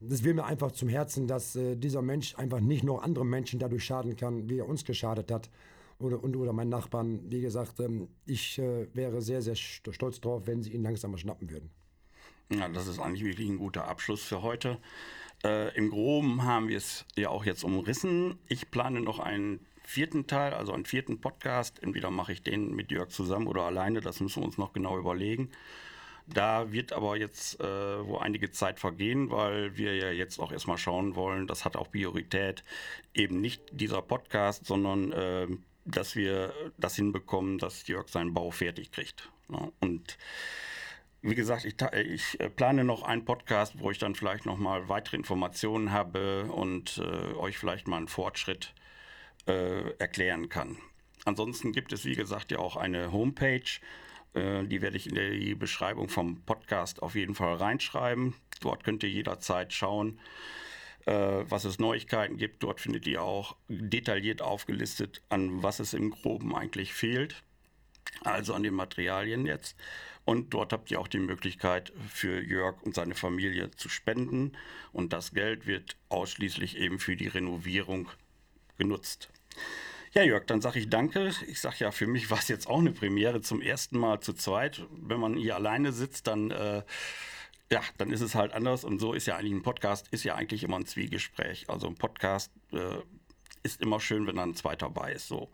Das 0.00 0.24
will 0.24 0.34
mir 0.34 0.44
einfach 0.44 0.72
zum 0.72 0.88
Herzen, 0.88 1.26
dass 1.26 1.56
äh, 1.56 1.76
dieser 1.76 2.02
Mensch 2.02 2.34
einfach 2.36 2.60
nicht 2.60 2.84
noch 2.84 3.02
andere 3.02 3.24
Menschen 3.24 3.60
dadurch 3.60 3.84
schaden 3.84 4.16
kann, 4.16 4.48
wie 4.50 4.58
er 4.58 4.68
uns 4.68 4.84
geschadet 4.84 5.30
hat 5.30 5.50
oder, 5.98 6.22
und, 6.22 6.36
oder 6.36 6.52
meinen 6.52 6.70
Nachbarn. 6.70 7.20
Wie 7.30 7.40
gesagt, 7.40 7.80
ähm, 7.80 8.08
ich 8.26 8.58
wäre 8.58 9.22
sehr, 9.22 9.40
sehr 9.40 9.54
stolz 9.56 10.20
drauf, 10.20 10.46
wenn 10.46 10.62
sie 10.62 10.72
ihn 10.72 10.82
langsam 10.82 11.12
mal 11.12 11.18
schnappen 11.18 11.50
würden. 11.50 11.70
Ja, 12.50 12.68
das 12.68 12.86
ist 12.86 12.98
eigentlich 12.98 13.24
wirklich 13.24 13.48
ein 13.48 13.58
guter 13.58 13.88
Abschluss 13.88 14.22
für 14.22 14.42
heute. 14.42 14.78
Äh, 15.44 15.74
Im 15.76 15.90
Groben 15.90 16.44
haben 16.44 16.68
wir 16.68 16.76
es 16.76 17.04
ja 17.16 17.30
auch 17.30 17.44
jetzt 17.44 17.64
umrissen. 17.64 18.38
Ich 18.48 18.70
plane 18.70 19.00
noch 19.00 19.18
einen 19.18 19.60
vierten 19.82 20.26
Teil, 20.26 20.54
also 20.54 20.72
einen 20.72 20.84
vierten 20.84 21.20
Podcast. 21.20 21.82
Entweder 21.82 22.10
mache 22.10 22.32
ich 22.32 22.42
den 22.42 22.74
mit 22.74 22.90
Jörg 22.90 23.10
zusammen 23.10 23.46
oder 23.46 23.62
alleine, 23.62 24.00
das 24.00 24.20
müssen 24.20 24.42
wir 24.42 24.46
uns 24.46 24.58
noch 24.58 24.72
genau 24.72 24.98
überlegen. 24.98 25.50
Da 26.26 26.72
wird 26.72 26.94
aber 26.94 27.18
jetzt 27.18 27.60
äh, 27.60 28.06
wo 28.06 28.16
einige 28.16 28.50
Zeit 28.50 28.80
vergehen, 28.80 29.30
weil 29.30 29.76
wir 29.76 29.94
ja 29.94 30.10
jetzt 30.10 30.38
auch 30.38 30.52
erstmal 30.52 30.78
schauen 30.78 31.16
wollen, 31.16 31.46
das 31.46 31.66
hat 31.66 31.76
auch 31.76 31.90
Priorität, 31.90 32.64
eben 33.12 33.42
nicht 33.42 33.62
dieser 33.72 34.00
Podcast, 34.00 34.64
sondern 34.64 35.12
äh, 35.12 35.46
dass 35.84 36.16
wir 36.16 36.54
das 36.78 36.96
hinbekommen, 36.96 37.58
dass 37.58 37.86
Jörg 37.86 38.08
seinen 38.08 38.32
Bau 38.32 38.50
fertig 38.50 38.90
kriegt. 38.90 39.30
Ja, 39.50 39.68
und 39.80 40.16
wie 41.24 41.34
gesagt, 41.34 41.64
ich, 41.64 41.74
ich, 41.94 42.38
äh, 42.38 42.50
plane 42.50 42.84
noch 42.84 43.02
einen 43.02 43.24
Podcast, 43.24 43.78
wo 43.78 43.90
ich 43.90 43.98
dann 43.98 44.14
vielleicht 44.14 44.44
noch 44.44 44.58
mal 44.58 44.90
weitere 44.90 45.16
Informationen 45.16 45.90
habe 45.90 46.44
und 46.44 46.98
äh, 46.98 47.34
euch 47.34 47.56
vielleicht 47.56 47.88
mal 47.88 47.96
einen 47.96 48.08
Fortschritt 48.08 48.74
äh, 49.46 49.90
erklären 49.98 50.50
kann. 50.50 50.76
Ansonsten 51.24 51.72
gibt 51.72 51.94
es, 51.94 52.04
wie 52.04 52.14
gesagt, 52.14 52.50
ja 52.52 52.58
auch 52.58 52.76
eine 52.76 53.10
Homepage. 53.10 53.62
Äh, 54.34 54.64
die 54.64 54.82
werde 54.82 54.98
ich 54.98 55.08
in 55.08 55.14
die 55.14 55.54
Beschreibung 55.54 56.10
vom 56.10 56.42
Podcast 56.42 57.02
auf 57.02 57.14
jeden 57.14 57.34
Fall 57.34 57.54
reinschreiben. 57.54 58.34
Dort 58.60 58.84
könnt 58.84 59.02
ihr 59.02 59.08
jederzeit 59.08 59.72
schauen, 59.72 60.20
äh, 61.06 61.44
was 61.48 61.64
es 61.64 61.78
Neuigkeiten 61.78 62.36
gibt. 62.36 62.62
Dort 62.62 62.82
findet 62.82 63.06
ihr 63.06 63.22
auch 63.22 63.56
detailliert 63.68 64.42
aufgelistet, 64.42 65.22
an 65.30 65.62
was 65.62 65.80
es 65.80 65.94
im 65.94 66.10
Groben 66.10 66.54
eigentlich 66.54 66.92
fehlt. 66.92 67.42
Also 68.22 68.54
an 68.54 68.62
den 68.62 68.74
Materialien 68.74 69.46
jetzt. 69.46 69.76
Und 70.24 70.54
dort 70.54 70.72
habt 70.72 70.90
ihr 70.90 71.00
auch 71.00 71.08
die 71.08 71.18
Möglichkeit 71.18 71.92
für 72.08 72.40
Jörg 72.40 72.80
und 72.82 72.94
seine 72.94 73.14
Familie 73.14 73.70
zu 73.72 73.88
spenden. 73.88 74.52
Und 74.92 75.12
das 75.12 75.32
Geld 75.32 75.66
wird 75.66 75.96
ausschließlich 76.08 76.78
eben 76.78 76.98
für 76.98 77.16
die 77.16 77.28
Renovierung 77.28 78.08
genutzt. 78.78 79.28
Ja, 80.14 80.22
Jörg, 80.22 80.46
dann 80.46 80.60
sage 80.60 80.78
ich 80.78 80.88
danke. 80.88 81.32
Ich 81.48 81.60
sage 81.60 81.76
ja, 81.80 81.90
für 81.90 82.06
mich 82.06 82.30
war 82.30 82.38
es 82.38 82.48
jetzt 82.48 82.68
auch 82.68 82.78
eine 82.78 82.92
Premiere 82.92 83.42
zum 83.42 83.60
ersten 83.60 83.98
Mal 83.98 84.20
zu 84.20 84.32
zweit. 84.32 84.86
Wenn 84.90 85.20
man 85.20 85.36
hier 85.36 85.56
alleine 85.56 85.92
sitzt, 85.92 86.26
dann, 86.26 86.50
äh, 86.50 86.82
ja, 87.70 87.82
dann 87.98 88.10
ist 88.10 88.22
es 88.22 88.34
halt 88.34 88.52
anders. 88.52 88.84
Und 88.84 89.00
so 89.00 89.12
ist 89.12 89.26
ja 89.26 89.36
eigentlich 89.36 89.52
ein 89.52 89.62
Podcast, 89.62 90.08
ist 90.08 90.24
ja 90.24 90.36
eigentlich 90.36 90.62
immer 90.62 90.76
ein 90.76 90.86
Zwiegespräch. 90.86 91.68
Also 91.68 91.86
ein 91.86 91.96
Podcast 91.96 92.50
äh, 92.72 92.98
ist 93.62 93.82
immer 93.82 94.00
schön, 94.00 94.26
wenn 94.26 94.36
dann 94.36 94.50
ein 94.50 94.54
zweiter 94.54 94.88
bei 94.88 95.12
ist. 95.12 95.28
So. 95.28 95.50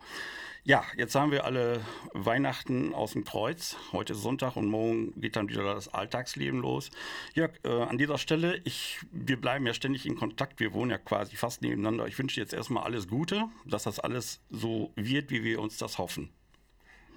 Ja, 0.63 0.83
jetzt 0.95 1.15
haben 1.15 1.31
wir 1.31 1.45
alle 1.45 1.81
Weihnachten 2.13 2.93
aus 2.93 3.13
dem 3.13 3.23
Kreuz. 3.23 3.77
Heute 3.93 4.13
ist 4.13 4.21
Sonntag 4.21 4.55
und 4.55 4.67
morgen 4.67 5.19
geht 5.19 5.35
dann 5.35 5.49
wieder 5.49 5.63
das 5.63 5.91
Alltagsleben 5.91 6.59
los. 6.59 6.91
Jörg, 7.33 7.53
äh, 7.63 7.69
an 7.69 7.97
dieser 7.97 8.19
Stelle, 8.19 8.61
ich, 8.63 8.99
wir 9.11 9.41
bleiben 9.41 9.65
ja 9.65 9.73
ständig 9.73 10.05
in 10.05 10.15
Kontakt. 10.15 10.59
Wir 10.59 10.71
wohnen 10.75 10.91
ja 10.91 10.99
quasi 10.99 11.35
fast 11.35 11.63
nebeneinander. 11.63 12.05
Ich 12.05 12.19
wünsche 12.19 12.35
dir 12.35 12.41
jetzt 12.41 12.53
erstmal 12.53 12.83
alles 12.83 13.07
Gute, 13.07 13.45
dass 13.65 13.83
das 13.83 13.99
alles 13.99 14.39
so 14.51 14.91
wird, 14.95 15.31
wie 15.31 15.43
wir 15.43 15.59
uns 15.59 15.77
das 15.77 15.97
hoffen. 15.97 16.29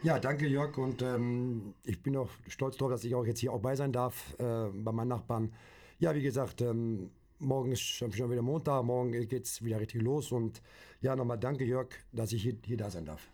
Ja, 0.02 0.18
danke 0.18 0.46
Jörg 0.46 0.78
und 0.78 1.02
ähm, 1.02 1.74
ich 1.84 2.02
bin 2.02 2.16
auch 2.16 2.30
stolz 2.48 2.78
darauf, 2.78 2.92
dass 2.92 3.04
ich 3.04 3.14
auch 3.14 3.26
jetzt 3.26 3.40
hier 3.40 3.52
auch 3.52 3.60
bei 3.60 3.76
sein 3.76 3.92
darf 3.92 4.34
äh, 4.38 4.70
bei 4.72 4.92
meinen 4.92 5.08
Nachbarn. 5.08 5.52
Ja, 5.98 6.14
wie 6.14 6.22
gesagt, 6.22 6.62
ähm, 6.62 7.10
morgen 7.40 7.72
ist 7.72 7.82
schon 7.82 8.10
wieder 8.10 8.42
Montag, 8.42 8.84
morgen 8.84 9.12
geht 9.12 9.44
es 9.44 9.62
wieder 9.62 9.80
richtig 9.80 10.00
los 10.00 10.32
und 10.32 10.62
ja, 11.02 11.14
nochmal 11.14 11.38
danke 11.38 11.64
Jörg, 11.64 11.88
dass 12.12 12.32
ich 12.32 12.42
hier, 12.42 12.56
hier 12.64 12.78
da 12.78 12.88
sein 12.88 13.04
darf. 13.04 13.33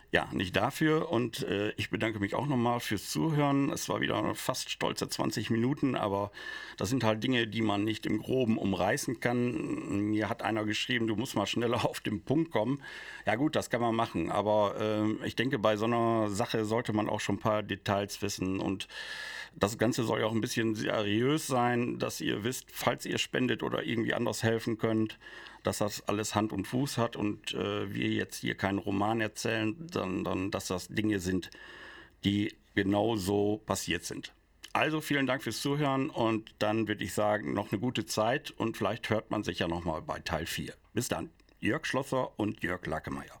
Ja, 0.13 0.27
nicht 0.33 0.57
dafür. 0.57 1.09
Und 1.09 1.43
äh, 1.43 1.71
ich 1.77 1.89
bedanke 1.89 2.19
mich 2.19 2.35
auch 2.35 2.45
nochmal 2.45 2.81
fürs 2.81 3.09
Zuhören. 3.09 3.71
Es 3.71 3.87
war 3.87 4.01
wieder 4.01 4.35
fast 4.35 4.69
stolze 4.69 5.07
20 5.07 5.49
Minuten, 5.51 5.95
aber 5.95 6.31
das 6.75 6.89
sind 6.89 7.05
halt 7.05 7.23
Dinge, 7.23 7.47
die 7.47 7.61
man 7.61 7.85
nicht 7.85 8.05
im 8.05 8.21
Groben 8.21 8.57
umreißen 8.57 9.21
kann. 9.21 10.09
Mir 10.09 10.27
hat 10.27 10.41
einer 10.41 10.65
geschrieben, 10.65 11.07
du 11.07 11.15
musst 11.15 11.37
mal 11.37 11.45
schneller 11.45 11.85
auf 11.89 12.01
den 12.01 12.23
Punkt 12.23 12.51
kommen. 12.51 12.81
Ja 13.25 13.35
gut, 13.35 13.55
das 13.55 13.69
kann 13.69 13.79
man 13.79 13.95
machen. 13.95 14.29
Aber 14.29 14.75
äh, 14.81 15.25
ich 15.25 15.37
denke, 15.37 15.59
bei 15.59 15.77
so 15.77 15.85
einer 15.85 16.27
Sache 16.29 16.65
sollte 16.65 16.91
man 16.91 17.07
auch 17.07 17.21
schon 17.21 17.35
ein 17.35 17.39
paar 17.39 17.63
Details 17.63 18.21
wissen. 18.21 18.59
Und 18.59 18.89
das 19.55 19.77
Ganze 19.77 20.03
soll 20.03 20.19
ja 20.19 20.25
auch 20.25 20.33
ein 20.33 20.41
bisschen 20.41 20.75
seriös 20.75 21.47
sein, 21.47 21.99
dass 21.99 22.19
ihr 22.19 22.43
wisst, 22.43 22.67
falls 22.71 23.05
ihr 23.05 23.17
spendet 23.17 23.63
oder 23.63 23.83
irgendwie 23.83 24.13
anders 24.13 24.43
helfen 24.43 24.77
könnt, 24.77 25.17
dass 25.63 25.79
das 25.79 26.07
alles 26.07 26.35
Hand 26.35 26.51
und 26.53 26.67
Fuß 26.67 26.97
hat 26.97 27.15
und 27.15 27.53
äh, 27.53 27.93
wir 27.93 28.09
jetzt 28.09 28.37
hier 28.37 28.55
keinen 28.55 28.79
Roman 28.79 29.21
erzählen, 29.21 29.75
sondern 30.01 30.51
dass 30.51 30.67
das 30.67 30.87
Dinge 30.87 31.19
sind, 31.19 31.49
die 32.23 32.55
genau 32.75 33.15
so 33.15 33.61
passiert 33.65 34.03
sind. 34.03 34.33
Also 34.73 35.01
vielen 35.01 35.27
Dank 35.27 35.43
fürs 35.43 35.61
Zuhören 35.61 36.09
und 36.09 36.55
dann 36.59 36.87
würde 36.87 37.03
ich 37.03 37.13
sagen, 37.13 37.53
noch 37.53 37.71
eine 37.71 37.81
gute 37.81 38.05
Zeit 38.05 38.51
und 38.51 38.77
vielleicht 38.77 39.09
hört 39.09 39.29
man 39.29 39.43
sich 39.43 39.59
ja 39.59 39.67
nochmal 39.67 40.01
bei 40.01 40.19
Teil 40.19 40.45
4. 40.45 40.73
Bis 40.93 41.09
dann, 41.09 41.29
Jörg 41.59 41.85
Schlosser 41.85 42.39
und 42.39 42.63
Jörg 42.63 42.85
Lackemeyer. 42.85 43.40